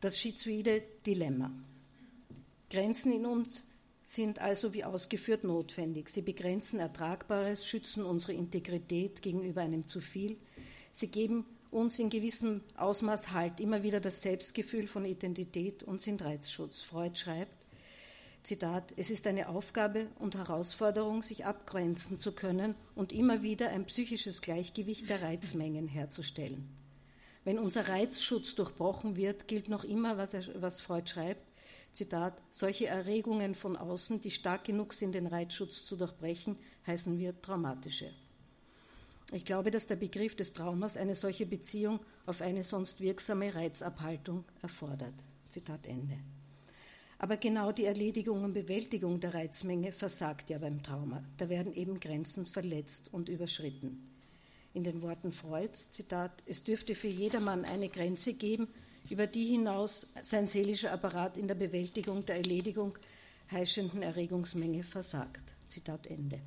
Das 0.00 0.18
schizoide 0.18 0.82
Dilemma. 1.04 1.50
Grenzen 2.70 3.12
in 3.12 3.24
uns 3.24 3.66
sind 4.02 4.38
also 4.38 4.74
wie 4.74 4.84
ausgeführt 4.84 5.42
notwendig. 5.42 6.10
Sie 6.10 6.22
begrenzen 6.22 6.78
Ertragbares, 6.78 7.66
schützen 7.66 8.04
unsere 8.04 8.34
Integrität 8.34 9.22
gegenüber 9.22 9.62
einem 9.62 9.88
zu 9.88 10.00
viel. 10.00 10.36
Sie 10.92 11.08
geben 11.08 11.46
uns 11.70 11.98
in 11.98 12.10
gewissem 12.10 12.60
Ausmaß 12.76 13.32
Halt, 13.32 13.60
immer 13.60 13.82
wieder 13.82 14.00
das 14.00 14.22
Selbstgefühl 14.22 14.86
von 14.86 15.04
Identität 15.04 15.82
und 15.82 16.02
sind 16.02 16.22
Reizschutz. 16.22 16.82
Freud 16.82 17.16
schreibt, 17.18 17.55
Zitat, 18.46 18.92
es 18.96 19.10
ist 19.10 19.26
eine 19.26 19.48
Aufgabe 19.48 20.06
und 20.20 20.36
Herausforderung, 20.36 21.24
sich 21.24 21.44
abgrenzen 21.44 22.20
zu 22.20 22.30
können 22.30 22.76
und 22.94 23.12
immer 23.12 23.42
wieder 23.42 23.70
ein 23.70 23.86
psychisches 23.86 24.40
Gleichgewicht 24.40 25.10
der 25.10 25.20
Reizmengen 25.20 25.88
herzustellen. 25.88 26.68
Wenn 27.42 27.58
unser 27.58 27.88
Reizschutz 27.88 28.54
durchbrochen 28.54 29.16
wird, 29.16 29.48
gilt 29.48 29.68
noch 29.68 29.82
immer, 29.82 30.16
was, 30.16 30.32
er, 30.32 30.44
was 30.62 30.80
Freud 30.80 31.10
schreibt, 31.10 31.42
Zitat, 31.92 32.40
solche 32.52 32.86
Erregungen 32.86 33.56
von 33.56 33.76
außen, 33.76 34.20
die 34.20 34.30
stark 34.30 34.62
genug 34.62 34.94
sind, 34.94 35.16
den 35.16 35.26
Reizschutz 35.26 35.84
zu 35.84 35.96
durchbrechen, 35.96 36.56
heißen 36.86 37.18
wir 37.18 37.42
traumatische. 37.42 38.12
Ich 39.32 39.44
glaube, 39.44 39.72
dass 39.72 39.88
der 39.88 39.96
Begriff 39.96 40.36
des 40.36 40.52
Traumas 40.52 40.96
eine 40.96 41.16
solche 41.16 41.46
Beziehung 41.46 41.98
auf 42.26 42.42
eine 42.42 42.62
sonst 42.62 43.00
wirksame 43.00 43.56
Reizabhaltung 43.56 44.44
erfordert. 44.62 45.14
Zitat 45.48 45.84
Ende. 45.88 46.18
Aber 47.18 47.36
genau 47.36 47.72
die 47.72 47.84
Erledigung 47.84 48.44
und 48.44 48.52
Bewältigung 48.52 49.20
der 49.20 49.32
Reizmenge 49.32 49.92
versagt 49.92 50.50
ja 50.50 50.58
beim 50.58 50.82
Trauma. 50.82 51.24
Da 51.38 51.48
werden 51.48 51.74
eben 51.74 51.98
Grenzen 51.98 52.46
verletzt 52.46 53.12
und 53.12 53.28
überschritten. 53.28 54.10
In 54.74 54.84
den 54.84 55.00
Worten 55.00 55.32
Freuds, 55.32 55.90
Zitat, 55.90 56.42
es 56.44 56.62
dürfte 56.62 56.94
für 56.94 57.08
jedermann 57.08 57.64
eine 57.64 57.88
Grenze 57.88 58.34
geben, 58.34 58.68
über 59.08 59.26
die 59.26 59.46
hinaus 59.46 60.06
sein 60.22 60.46
seelischer 60.46 60.92
Apparat 60.92 61.38
in 61.38 61.48
der 61.48 61.54
Bewältigung 61.54 62.26
der 62.26 62.36
Erledigung 62.36 62.98
heischenden 63.50 64.02
Erregungsmenge 64.02 64.82
versagt. 64.82 65.54
Zitat 65.68 66.06
Ende. 66.06 66.40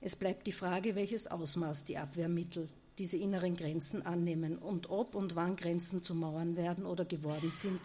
Es 0.00 0.16
bleibt 0.16 0.46
die 0.46 0.52
Frage, 0.52 0.94
welches 0.94 1.28
Ausmaß 1.28 1.84
die 1.84 1.96
Abwehrmittel 1.96 2.68
diese 2.98 3.16
inneren 3.16 3.54
Grenzen 3.54 4.04
annehmen 4.04 4.58
und 4.58 4.90
ob 4.90 5.14
und 5.14 5.34
wann 5.36 5.56
Grenzen 5.56 6.02
zu 6.02 6.14
Mauern 6.14 6.56
werden 6.56 6.84
oder 6.84 7.04
geworden 7.04 7.52
sind, 7.54 7.80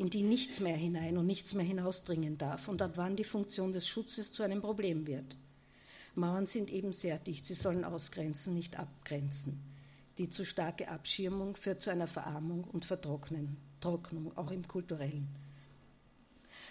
in 0.00 0.08
die 0.08 0.22
nichts 0.22 0.60
mehr 0.60 0.76
hinein 0.76 1.18
und 1.18 1.26
nichts 1.26 1.52
mehr 1.52 1.64
hinausdringen 1.64 2.38
darf 2.38 2.68
und 2.68 2.80
ab 2.80 2.92
wann 2.94 3.16
die 3.16 3.24
Funktion 3.24 3.70
des 3.70 3.86
Schutzes 3.86 4.32
zu 4.32 4.42
einem 4.42 4.62
Problem 4.62 5.06
wird. 5.06 5.36
Mauern 6.14 6.46
sind 6.46 6.70
eben 6.70 6.94
sehr 6.94 7.18
dicht, 7.18 7.44
sie 7.44 7.52
sollen 7.52 7.84
ausgrenzen, 7.84 8.54
nicht 8.54 8.78
abgrenzen. 8.78 9.60
Die 10.16 10.30
zu 10.30 10.46
starke 10.46 10.88
Abschirmung 10.88 11.54
führt 11.54 11.82
zu 11.82 11.90
einer 11.90 12.06
Verarmung 12.06 12.64
und 12.64 12.86
Vertrocknung, 12.86 13.58
auch 14.36 14.50
im 14.50 14.66
kulturellen. 14.66 15.28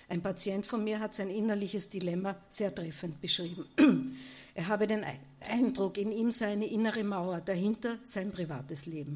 Ein 0.07 0.23
Patient 0.23 0.65
von 0.65 0.83
mir 0.83 0.99
hat 0.99 1.13
sein 1.13 1.29
innerliches 1.29 1.87
Dilemma 1.87 2.35
sehr 2.49 2.73
treffend 2.73 3.21
beschrieben. 3.21 4.17
Er 4.55 4.67
habe 4.67 4.87
den 4.87 5.05
Eindruck, 5.39 5.99
in 5.99 6.11
ihm 6.11 6.31
sei 6.31 6.47
eine 6.47 6.65
innere 6.65 7.03
Mauer, 7.03 7.41
dahinter 7.41 7.99
sein 8.03 8.31
privates 8.31 8.87
Leben. 8.87 9.15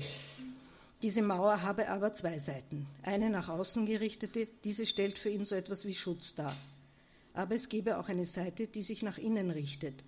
Diese 1.04 1.22
Mauer 1.22 1.62
habe 1.62 1.90
aber 1.90 2.14
zwei 2.14 2.40
Seiten. 2.40 2.88
Eine 3.02 3.30
nach 3.30 3.50
außen 3.50 3.86
gerichtete, 3.86 4.48
diese 4.64 4.86
stellt 4.86 5.18
für 5.18 5.30
ihn 5.30 5.44
so 5.44 5.54
etwas 5.54 5.86
wie 5.86 5.94
Schutz 5.94 6.34
dar. 6.34 6.56
Aber 7.34 7.56
es 7.56 7.68
gebe 7.68 7.98
auch 7.98 8.08
eine 8.08 8.26
Seite, 8.26 8.68
die 8.68 8.84
sich 8.84 9.04
nach 9.04 9.18
innen 9.18 9.52
richtet, 9.52 10.02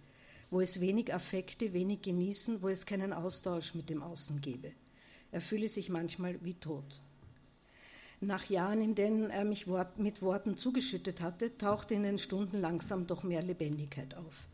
wo 0.50 0.62
es 0.62 0.80
wenig 0.80 1.14
Affekte, 1.14 1.74
wenig 1.74 2.02
Genießen, 2.02 2.62
wo 2.62 2.70
es 2.70 2.86
keinen 2.86 3.12
Austausch 3.12 3.76
mit 3.76 3.90
dem 3.90 4.02
Außen 4.02 4.40
gebe. 4.40 4.72
Er 5.34 5.42
fühle 5.42 5.68
sich 5.68 5.90
manchmal 5.90 6.42
wie 6.46 6.54
tot. 6.54 7.02
Nach 8.22 8.46
Jahren, 8.50 8.80
in 8.82 8.96
denen 8.96 9.32
er 9.32 9.44
mich 9.44 9.68
mit 9.98 10.22
Worten 10.22 10.56
zugeschüttet 10.56 11.20
hatte, 11.20 11.58
tauchte 11.58 11.94
in 11.94 12.04
den 12.04 12.20
Stunden 12.20 12.62
langsam 12.62 13.06
doch 13.06 13.24
mehr 13.24 13.44
Lebendigkeit 13.44 14.16
auf. 14.16 14.48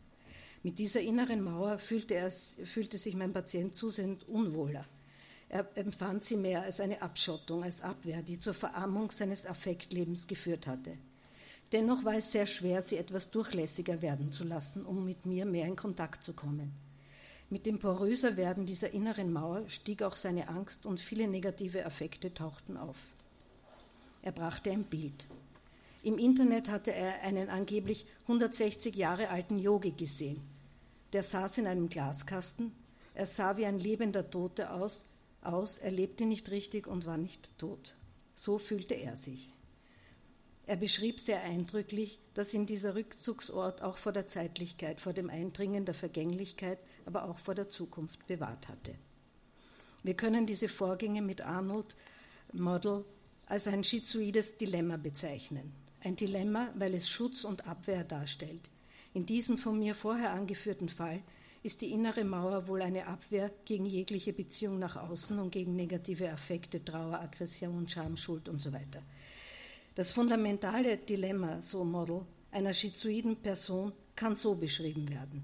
Mit 0.64 0.80
dieser 0.80 1.02
inneren 1.02 1.40
Mauer 1.40 1.78
fühlte, 1.78 2.14
er, 2.14 2.32
fühlte 2.32 2.98
sich 2.98 3.14
mein 3.14 3.32
Patient 3.32 3.76
zusehends 3.76 4.24
unwohler. 4.24 4.84
Er 5.52 5.66
empfand 5.74 6.24
sie 6.24 6.38
mehr 6.38 6.62
als 6.62 6.80
eine 6.80 7.02
Abschottung, 7.02 7.62
als 7.62 7.82
Abwehr, 7.82 8.22
die 8.22 8.38
zur 8.38 8.54
Verarmung 8.54 9.10
seines 9.10 9.44
Affektlebens 9.44 10.26
geführt 10.26 10.66
hatte. 10.66 10.96
Dennoch 11.72 12.06
war 12.06 12.14
es 12.14 12.32
sehr 12.32 12.46
schwer, 12.46 12.80
sie 12.80 12.96
etwas 12.96 13.30
durchlässiger 13.30 14.00
werden 14.00 14.32
zu 14.32 14.44
lassen, 14.44 14.86
um 14.86 15.04
mit 15.04 15.26
mir 15.26 15.44
mehr 15.44 15.66
in 15.66 15.76
Kontakt 15.76 16.24
zu 16.24 16.32
kommen. 16.32 16.72
Mit 17.50 17.66
dem 17.66 17.78
poröser 17.78 18.38
Werden 18.38 18.64
dieser 18.64 18.92
inneren 18.92 19.30
Mauer 19.30 19.68
stieg 19.68 20.02
auch 20.02 20.16
seine 20.16 20.48
Angst 20.48 20.86
und 20.86 21.00
viele 21.00 21.28
negative 21.28 21.84
Affekte 21.84 22.32
tauchten 22.32 22.78
auf. 22.78 22.96
Er 24.22 24.32
brachte 24.32 24.70
ein 24.70 24.84
Bild. 24.84 25.28
Im 26.02 26.16
Internet 26.16 26.70
hatte 26.70 26.94
er 26.94 27.20
einen 27.20 27.50
angeblich 27.50 28.06
160 28.22 28.96
Jahre 28.96 29.28
alten 29.28 29.58
Yogi 29.58 29.90
gesehen. 29.90 30.40
Der 31.12 31.22
saß 31.22 31.58
in 31.58 31.66
einem 31.66 31.90
Glaskasten. 31.90 32.72
Er 33.12 33.26
sah 33.26 33.58
wie 33.58 33.66
ein 33.66 33.78
lebender 33.78 34.30
Tote 34.30 34.70
aus, 34.70 35.04
aus, 35.44 35.78
er 35.78 35.90
lebte 35.90 36.24
nicht 36.24 36.50
richtig 36.50 36.86
und 36.86 37.06
war 37.06 37.18
nicht 37.18 37.56
tot. 37.58 37.96
So 38.34 38.58
fühlte 38.58 38.94
er 38.94 39.16
sich. 39.16 39.52
Er 40.66 40.76
beschrieb 40.76 41.20
sehr 41.20 41.42
eindrücklich, 41.42 42.18
dass 42.34 42.54
ihn 42.54 42.66
dieser 42.66 42.94
Rückzugsort 42.94 43.82
auch 43.82 43.98
vor 43.98 44.12
der 44.12 44.28
Zeitlichkeit, 44.28 45.00
vor 45.00 45.12
dem 45.12 45.28
Eindringen 45.28 45.84
der 45.84 45.94
Vergänglichkeit, 45.94 46.78
aber 47.04 47.24
auch 47.24 47.38
vor 47.38 47.54
der 47.54 47.68
Zukunft 47.68 48.26
bewahrt 48.26 48.68
hatte. 48.68 48.94
Wir 50.02 50.14
können 50.14 50.46
diese 50.46 50.68
Vorgänge 50.68 51.22
mit 51.22 51.40
Arnold 51.42 51.96
Model 52.52 53.04
als 53.46 53.66
ein 53.66 53.84
schizoides 53.84 54.56
Dilemma 54.56 54.96
bezeichnen. 54.96 55.72
Ein 56.00 56.16
Dilemma, 56.16 56.72
weil 56.76 56.94
es 56.94 57.08
Schutz 57.08 57.44
und 57.44 57.66
Abwehr 57.66 58.02
darstellt. 58.04 58.62
In 59.14 59.26
diesem 59.26 59.58
von 59.58 59.78
mir 59.78 59.94
vorher 59.94 60.32
angeführten 60.32 60.88
Fall 60.88 61.22
ist 61.62 61.80
die 61.80 61.92
innere 61.92 62.24
Mauer 62.24 62.66
wohl 62.66 62.82
eine 62.82 63.06
Abwehr 63.06 63.50
gegen 63.64 63.86
jegliche 63.86 64.32
Beziehung 64.32 64.78
nach 64.78 64.96
außen 64.96 65.38
und 65.38 65.50
gegen 65.50 65.76
negative 65.76 66.30
Affekte, 66.30 66.84
Trauer, 66.84 67.20
Aggression, 67.20 67.88
Scham, 67.88 68.16
Schuld 68.16 68.48
und 68.48 68.58
so 68.58 68.72
weiter. 68.72 69.02
Das 69.94 70.10
fundamentale 70.10 70.96
Dilemma, 70.96 71.62
so 71.62 71.84
Model, 71.84 72.22
einer 72.50 72.74
schizoiden 72.74 73.36
Person 73.36 73.92
kann 74.16 74.34
so 74.34 74.54
beschrieben 74.54 75.08
werden. 75.08 75.42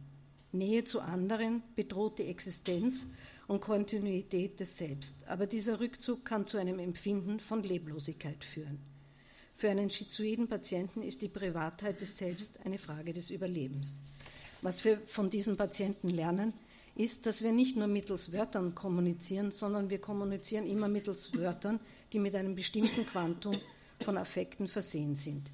Nähe 0.52 0.84
zu 0.84 1.00
anderen 1.00 1.62
bedroht 1.76 2.18
die 2.18 2.24
Existenz 2.24 3.06
und 3.46 3.60
Kontinuität 3.60 4.58
des 4.58 4.76
Selbst, 4.76 5.16
aber 5.26 5.46
dieser 5.46 5.78
Rückzug 5.80 6.24
kann 6.24 6.46
zu 6.46 6.58
einem 6.58 6.78
Empfinden 6.78 7.40
von 7.40 7.62
Leblosigkeit 7.62 8.44
führen. 8.44 8.78
Für 9.56 9.70
einen 9.70 9.90
schizoiden 9.90 10.48
Patienten 10.48 11.02
ist 11.02 11.20
die 11.22 11.28
Privatheit 11.28 12.00
des 12.00 12.16
Selbst 12.16 12.58
eine 12.64 12.78
Frage 12.78 13.12
des 13.12 13.30
Überlebens. 13.30 14.00
Was 14.62 14.84
wir 14.84 14.98
von 15.06 15.30
diesen 15.30 15.56
Patienten 15.56 16.10
lernen, 16.10 16.52
ist, 16.96 17.26
dass 17.26 17.42
wir 17.42 17.52
nicht 17.52 17.76
nur 17.76 17.86
mittels 17.86 18.32
Wörtern 18.32 18.74
kommunizieren, 18.74 19.52
sondern 19.52 19.88
wir 19.88 20.00
kommunizieren 20.00 20.66
immer 20.66 20.88
mittels 20.88 21.32
Wörtern, 21.32 21.78
die 22.12 22.18
mit 22.18 22.34
einem 22.34 22.56
bestimmten 22.56 23.06
Quantum 23.06 23.56
von 24.00 24.16
Affekten 24.16 24.66
versehen 24.66 25.14
sind. 25.14 25.52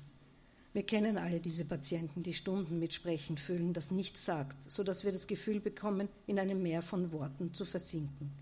Wir 0.72 0.84
kennen 0.84 1.18
alle 1.18 1.40
diese 1.40 1.64
Patienten, 1.64 2.22
die 2.22 2.32
Stunden 2.32 2.78
mit 2.78 2.94
Sprechen 2.94 3.36
füllen, 3.36 3.74
das 3.74 3.90
nichts 3.90 4.24
sagt, 4.24 4.70
sodass 4.70 5.04
wir 5.04 5.12
das 5.12 5.26
Gefühl 5.26 5.60
bekommen, 5.60 6.08
in 6.26 6.38
einem 6.38 6.62
Meer 6.62 6.82
von 6.82 7.12
Worten 7.12 7.52
zu 7.52 7.64
versinken. 7.64 8.32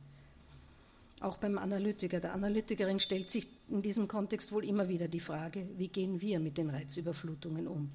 Auch 1.21 1.37
beim 1.37 1.59
Analytiker, 1.59 2.21
der 2.21 2.33
Analytikerin 2.33 3.01
stellt 3.01 3.31
sich 3.31 3.47
in 3.69 3.83
diesem 3.83 4.09
Kontext 4.09 4.51
wohl 4.53 4.65
immer 4.65 4.89
wieder 4.89 5.09
die 5.09 5.21
Frage, 5.21 5.67
wie 5.77 5.89
gehen 5.89 6.21
wir 6.21 6.41
mit 6.41 6.57
den 6.57 6.71
Reizüberflutungen 6.71 7.69
um? 7.69 7.91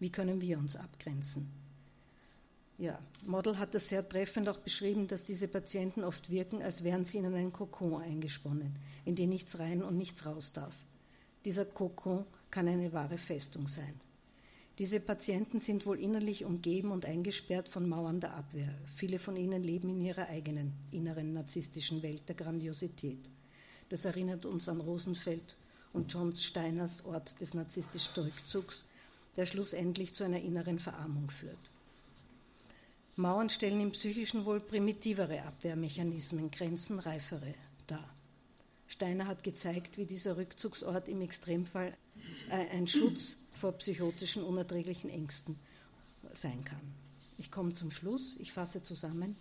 Wie 0.00 0.10
können 0.10 0.40
wir 0.40 0.58
uns 0.58 0.76
abgrenzen? 0.76 1.65
Ja, 2.78 2.98
Model 3.24 3.58
hat 3.58 3.74
das 3.74 3.88
sehr 3.88 4.06
treffend 4.06 4.48
auch 4.50 4.58
beschrieben, 4.58 5.08
dass 5.08 5.24
diese 5.24 5.48
Patienten 5.48 6.04
oft 6.04 6.30
wirken, 6.30 6.62
als 6.62 6.84
wären 6.84 7.06
sie 7.06 7.18
in 7.18 7.26
einen 7.26 7.52
Kokon 7.52 8.02
eingesponnen, 8.02 8.76
in 9.06 9.16
den 9.16 9.30
nichts 9.30 9.58
rein 9.58 9.82
und 9.82 9.96
nichts 9.96 10.26
raus 10.26 10.52
darf. 10.52 10.74
Dieser 11.46 11.64
Kokon 11.64 12.26
kann 12.50 12.68
eine 12.68 12.92
wahre 12.92 13.16
Festung 13.16 13.66
sein. 13.66 13.98
Diese 14.78 15.00
Patienten 15.00 15.58
sind 15.58 15.86
wohl 15.86 15.98
innerlich 15.98 16.44
umgeben 16.44 16.90
und 16.90 17.06
eingesperrt 17.06 17.66
von 17.66 17.88
Mauern 17.88 18.20
der 18.20 18.34
Abwehr. 18.34 18.74
Viele 18.96 19.18
von 19.18 19.36
ihnen 19.36 19.62
leben 19.62 19.88
in 19.88 20.02
ihrer 20.02 20.28
eigenen 20.28 20.74
inneren 20.90 21.32
narzisstischen 21.32 22.02
Welt 22.02 22.28
der 22.28 22.34
Grandiosität. 22.34 23.30
Das 23.88 24.04
erinnert 24.04 24.44
uns 24.44 24.68
an 24.68 24.82
Rosenfeld 24.82 25.56
und 25.94 26.12
John 26.12 26.34
Steiners 26.34 27.06
Ort 27.06 27.40
des 27.40 27.54
narzisstischen 27.54 28.22
Rückzugs, 28.22 28.84
der 29.38 29.46
schlussendlich 29.46 30.14
zu 30.14 30.24
einer 30.24 30.40
inneren 30.40 30.78
Verarmung 30.78 31.30
führt. 31.30 31.70
Mauern 33.16 33.48
stellen 33.48 33.80
im 33.80 33.92
Psychischen 33.92 34.44
wohl 34.44 34.60
primitivere 34.60 35.42
Abwehrmechanismen, 35.42 36.50
Grenzen 36.50 36.98
reifere 36.98 37.54
dar. 37.86 38.14
Steiner 38.88 39.26
hat 39.26 39.42
gezeigt, 39.42 39.96
wie 39.96 40.04
dieser 40.04 40.36
Rückzugsort 40.36 41.08
im 41.08 41.22
Extremfall 41.22 41.96
äh, 42.50 42.68
ein 42.76 42.86
Schutz 42.86 43.36
vor 43.58 43.72
psychotischen 43.72 44.44
unerträglichen 44.44 45.08
Ängsten 45.08 45.58
sein 46.34 46.62
kann. 46.64 46.80
Ich 47.38 47.50
komme 47.50 47.74
zum 47.74 47.90
Schluss, 47.90 48.36
ich 48.38 48.52
fasse 48.52 48.82
zusammen. 48.82 49.34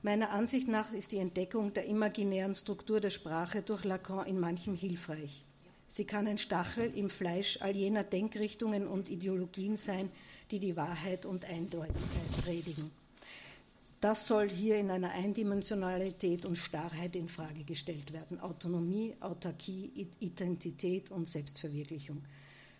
Meiner 0.00 0.30
Ansicht 0.30 0.68
nach 0.68 0.92
ist 0.92 1.12
die 1.12 1.18
Entdeckung 1.18 1.74
der 1.74 1.84
imaginären 1.84 2.54
Struktur 2.54 3.00
der 3.00 3.10
Sprache 3.10 3.60
durch 3.60 3.84
Lacan 3.84 4.26
in 4.26 4.40
manchem 4.40 4.74
hilfreich. 4.74 5.44
Sie 5.92 6.06
kann 6.06 6.26
ein 6.26 6.38
Stachel 6.38 6.90
im 6.96 7.10
Fleisch 7.10 7.58
all 7.60 7.76
jener 7.76 8.02
Denkrichtungen 8.02 8.86
und 8.86 9.10
Ideologien 9.10 9.76
sein, 9.76 10.08
die 10.50 10.58
die 10.58 10.74
Wahrheit 10.74 11.26
und 11.26 11.44
Eindeutigkeit 11.44 12.42
predigen. 12.42 12.90
Das 14.00 14.26
soll 14.26 14.48
hier 14.48 14.78
in 14.78 14.90
einer 14.90 15.10
Eindimensionalität 15.10 16.46
und 16.46 16.56
Starrheit 16.56 17.14
in 17.14 17.28
Frage 17.28 17.64
gestellt 17.64 18.14
werden. 18.14 18.40
Autonomie, 18.40 19.14
Autarkie, 19.20 20.08
Identität 20.18 21.10
und 21.10 21.28
Selbstverwirklichung. 21.28 22.24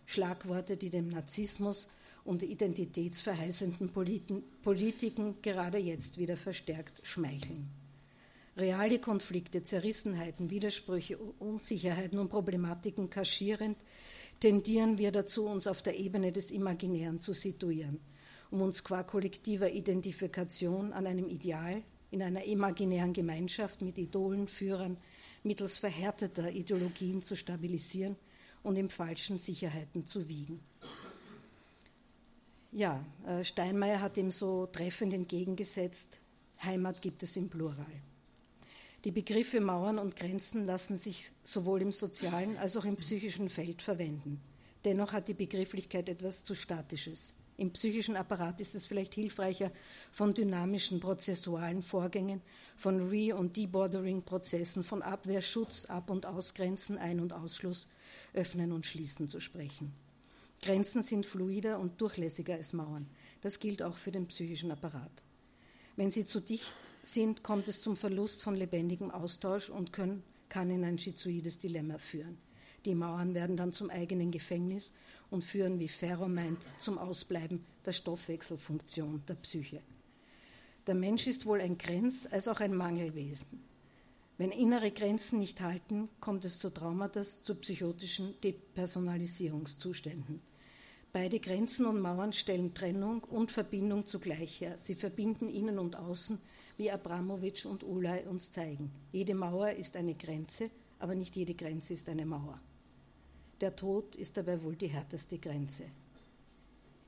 Schlagworte, 0.07 0.79
die 0.79 0.89
dem 0.89 1.11
Narzissmus 1.11 1.91
und 2.25 2.43
identitätsverheißenden 2.43 3.91
Politiken 4.63 5.35
gerade 5.43 5.77
jetzt 5.77 6.17
wieder 6.17 6.39
verstärkt 6.39 7.07
schmeicheln. 7.07 7.82
Reale 8.57 8.99
Konflikte, 8.99 9.65
Zerrissenheiten, 9.65 10.51
Widersprüche, 10.51 11.17
Unsicherheiten 11.17 12.19
und 12.19 12.29
Problematiken 12.29 13.09
kaschierend 13.09 13.79
tendieren 14.41 14.99
wir 14.99 15.13
dazu, 15.13 15.47
uns 15.47 15.67
auf 15.67 15.83
der 15.83 15.99
Ebene 15.99 16.33
des 16.33 16.51
Imaginären 16.51 17.21
zu 17.21 17.33
situieren 17.33 18.01
um 18.53 18.61
uns 18.61 18.85
qua 18.85 19.03
kollektiver 19.03 19.73
Identifikation 19.73 20.93
an 20.93 21.07
einem 21.07 21.29
Ideal 21.29 21.83
in 22.11 22.23
einer 22.23 22.45
imaginären 22.45 23.15
Gemeinschaft 23.15 23.81
mit 23.81 23.97
Idolen, 23.97 24.47
Führern 24.47 24.99
mittels 25.43 25.79
verhärteter 25.79 26.51
Ideologien 26.51 27.23
zu 27.23 27.35
stabilisieren 27.35 28.15
und 28.63 28.77
im 28.77 28.91
falschen 28.91 29.39
Sicherheiten 29.39 30.05
zu 30.05 30.29
wiegen. 30.29 30.61
Ja, 32.71 33.05
äh, 33.27 33.43
Steinmeier 33.43 34.01
hat 34.01 34.19
ihm 34.19 34.31
so 34.31 34.67
treffend 34.67 35.15
entgegengesetzt, 35.15 36.21
Heimat 36.63 37.01
gibt 37.01 37.23
es 37.23 37.37
im 37.37 37.49
Plural. 37.49 38.03
Die 39.05 39.11
Begriffe 39.11 39.61
Mauern 39.61 39.99
und 39.99 40.15
Grenzen 40.15 40.65
lassen 40.65 40.97
sich 40.97 41.33
sowohl 41.43 41.83
im 41.83 41.91
sozialen 41.91 42.57
als 42.57 42.77
auch 42.77 42.85
im 42.85 42.97
psychischen 42.97 43.49
Feld 43.49 43.83
verwenden. 43.83 44.41
Dennoch 44.85 45.13
hat 45.13 45.27
die 45.27 45.35
Begrifflichkeit 45.35 46.09
etwas 46.09 46.45
zu 46.45 46.55
Statisches. 46.55 47.35
Im 47.57 47.73
psychischen 47.73 48.17
Apparat 48.17 48.61
ist 48.61 48.77
es 48.77 48.87
vielleicht 48.87 49.15
hilfreicher, 49.15 49.73
von 50.13 50.35
dynamischen 50.35 51.01
prozessualen 51.01 51.83
Vorgängen, 51.83 52.43
von 52.77 53.09
Re- 53.09 53.35
und 53.35 53.57
Debordering-Prozessen, 53.57 54.85
von 54.85 55.03
Abwehr, 55.03 55.43
Schutz, 55.43 55.85
Ab- 55.87 56.11
und 56.11 56.25
Ausgrenzen, 56.25 56.97
Ein- 56.97 57.21
und 57.21 57.33
Ausschluss, 57.33 57.89
Öffnen 58.35 58.71
und 58.71 58.87
Schließen 58.87 59.29
zu 59.29 59.41
sprechen. 59.41 59.93
Grenzen 60.63 61.03
sind 61.03 61.27
fluider 61.27 61.81
und 61.81 62.01
durchlässiger 62.01 62.55
als 62.55 62.73
Mauern. 62.73 63.09
Das 63.41 63.59
gilt 63.59 63.83
auch 63.83 63.97
für 63.99 64.13
den 64.13 64.29
psychischen 64.29 64.71
Apparat. 64.71 65.25
Wenn 65.97 66.11
sie 66.11 66.25
zu 66.25 66.41
dicht 66.41 66.75
sind, 67.03 67.43
kommt 67.43 67.69
es 67.69 67.83
zum 67.83 67.97
Verlust 67.97 68.43
von 68.43 68.55
lebendigem 68.55 69.11
Austausch 69.11 69.69
und 69.69 69.93
können, 69.93 70.23
kann 70.49 70.71
in 70.71 70.85
ein 70.85 70.99
schizoides 70.99 71.59
Dilemma 71.59 71.99
führen. 71.99 72.39
Die 72.85 72.95
Mauern 72.95 73.35
werden 73.35 73.57
dann 73.57 73.73
zum 73.73 73.91
eigenen 73.91 74.31
Gefängnis 74.31 74.93
und 75.31 75.45
führen, 75.45 75.79
wie 75.79 75.89
Ferro 75.89 76.29
meint, 76.29 76.59
zum 76.79 76.99
Ausbleiben 76.99 77.65
der 77.87 77.93
Stoffwechselfunktion 77.93 79.23
der 79.29 79.35
Psyche. 79.35 79.81
Der 80.87 80.95
Mensch 80.95 81.27
ist 81.27 81.47
wohl 81.47 81.61
ein 81.61 81.79
Grenz- 81.79 82.29
als 82.31 82.49
auch 82.49 82.61
ein 82.61 82.75
Mangelwesen. 82.75 83.63
Wenn 84.37 84.51
innere 84.51 84.91
Grenzen 84.91 85.39
nicht 85.39 85.61
halten, 85.61 86.09
kommt 86.21 86.45
es 86.45 86.59
zu 86.59 86.71
Traumata, 86.71 87.23
zu 87.23 87.55
psychotischen 87.55 88.35
Depersonalisierungszuständen. 88.41 90.41
Beide 91.15 91.41
Grenzen 91.41 91.85
und 91.85 92.01
Mauern 92.01 92.33
stellen 92.33 92.73
Trennung 92.73 93.23
und 93.25 93.53
Verbindung 93.53 94.07
zugleich 94.07 94.63
her. 94.63 94.79
Sie 94.79 94.95
verbinden 94.95 95.51
Innen 95.51 95.79
und 95.79 95.95
Außen, 95.95 96.41
wie 96.79 96.91
Abramowitsch 96.91 97.67
und 97.67 97.85
Ulay 97.85 98.27
uns 98.27 98.51
zeigen. 98.51 98.91
Jede 99.13 99.35
Mauer 99.35 99.73
ist 99.73 99.95
eine 99.95 100.15
Grenze, 100.15 100.71
aber 100.99 101.15
nicht 101.15 101.37
jede 101.37 101.53
Grenze 101.53 101.93
ist 101.93 102.09
eine 102.09 102.25
Mauer. 102.25 102.59
Der 103.61 103.77
Tod 103.77 104.17
ist 104.17 104.39
dabei 104.39 104.63
wohl 104.63 104.75
die 104.75 104.87
härteste 104.87 105.37
Grenze. 105.37 105.85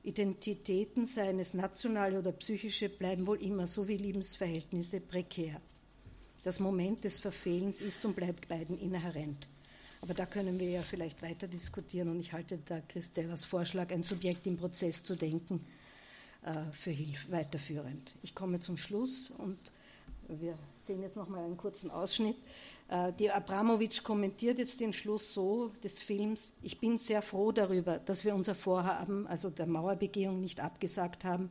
Identitäten, 0.03 1.07
seien 1.07 1.39
es 1.39 1.55
nationale 1.55 2.19
oder 2.19 2.31
psychische, 2.31 2.89
bleiben 2.89 3.25
wohl 3.25 3.41
immer, 3.41 3.65
so 3.65 3.87
wie 3.87 3.97
Lebensverhältnisse, 3.97 4.99
prekär. 4.99 5.59
Das 6.43 6.59
Moment 6.59 7.03
des 7.05 7.17
Verfehlens 7.17 7.81
ist 7.81 8.05
und 8.05 8.15
bleibt 8.15 8.47
beiden 8.47 8.79
inhärent. 8.79 9.47
Aber 10.05 10.13
da 10.13 10.27
können 10.27 10.59
wir 10.59 10.69
ja 10.69 10.81
vielleicht 10.83 11.23
weiter 11.23 11.47
diskutieren 11.47 12.09
und 12.09 12.19
ich 12.19 12.31
halte 12.31 12.59
da 12.63 12.79
Christevers 12.79 13.43
Vorschlag, 13.43 13.91
ein 13.91 14.03
Subjekt 14.03 14.45
im 14.45 14.55
Prozess 14.55 15.01
zu 15.01 15.15
denken, 15.15 15.65
äh, 16.43 16.71
für 16.73 16.95
weiterführend. 17.29 18.13
Ich 18.21 18.35
komme 18.35 18.59
zum 18.59 18.77
Schluss 18.77 19.31
und 19.31 19.57
wir 20.27 20.59
sehen 20.85 21.01
jetzt 21.01 21.17
noch 21.17 21.27
mal 21.27 21.43
einen 21.43 21.57
kurzen 21.57 21.89
Ausschnitt. 21.89 22.35
Äh, 22.87 23.13
die 23.13 23.31
Abramowitsch 23.31 24.03
kommentiert 24.03 24.59
jetzt 24.59 24.79
den 24.79 24.93
Schluss 24.93 25.33
so 25.33 25.71
des 25.83 25.97
Films, 25.97 26.51
ich 26.61 26.79
bin 26.79 26.99
sehr 26.99 27.23
froh 27.23 27.51
darüber, 27.51 27.97
dass 27.97 28.23
wir 28.23 28.35
unser 28.35 28.53
Vorhaben, 28.53 29.25
also 29.25 29.49
der 29.49 29.65
Mauerbegehung, 29.65 30.39
nicht 30.39 30.59
abgesagt 30.59 31.23
haben, 31.23 31.49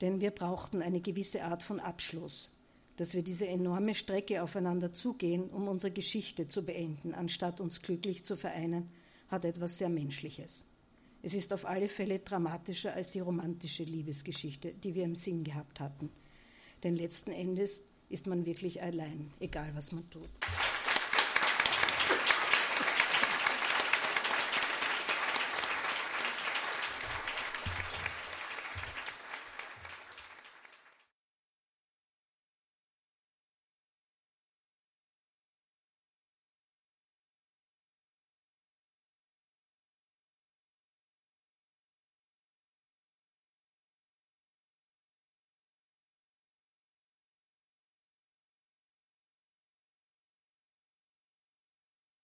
denn 0.00 0.22
wir 0.22 0.30
brauchten 0.30 0.80
eine 0.80 1.00
gewisse 1.00 1.44
Art 1.44 1.62
von 1.62 1.78
Abschluss, 1.78 2.55
dass 2.96 3.14
wir 3.14 3.22
diese 3.22 3.46
enorme 3.46 3.94
Strecke 3.94 4.42
aufeinander 4.42 4.92
zugehen, 4.92 5.50
um 5.50 5.68
unsere 5.68 5.92
Geschichte 5.92 6.48
zu 6.48 6.64
beenden, 6.64 7.14
anstatt 7.14 7.60
uns 7.60 7.82
glücklich 7.82 8.24
zu 8.24 8.36
vereinen, 8.36 8.88
hat 9.28 9.44
etwas 9.44 9.78
sehr 9.78 9.88
Menschliches. 9.88 10.64
Es 11.22 11.34
ist 11.34 11.52
auf 11.52 11.66
alle 11.66 11.88
Fälle 11.88 12.20
dramatischer 12.20 12.94
als 12.94 13.10
die 13.10 13.20
romantische 13.20 13.82
Liebesgeschichte, 13.82 14.72
die 14.72 14.94
wir 14.94 15.04
im 15.04 15.16
Sinn 15.16 15.44
gehabt 15.44 15.80
hatten. 15.80 16.10
Denn 16.82 16.94
letzten 16.94 17.32
Endes 17.32 17.82
ist 18.08 18.26
man 18.26 18.46
wirklich 18.46 18.82
allein, 18.82 19.32
egal 19.40 19.70
was 19.74 19.92
man 19.92 20.08
tut. 20.10 20.28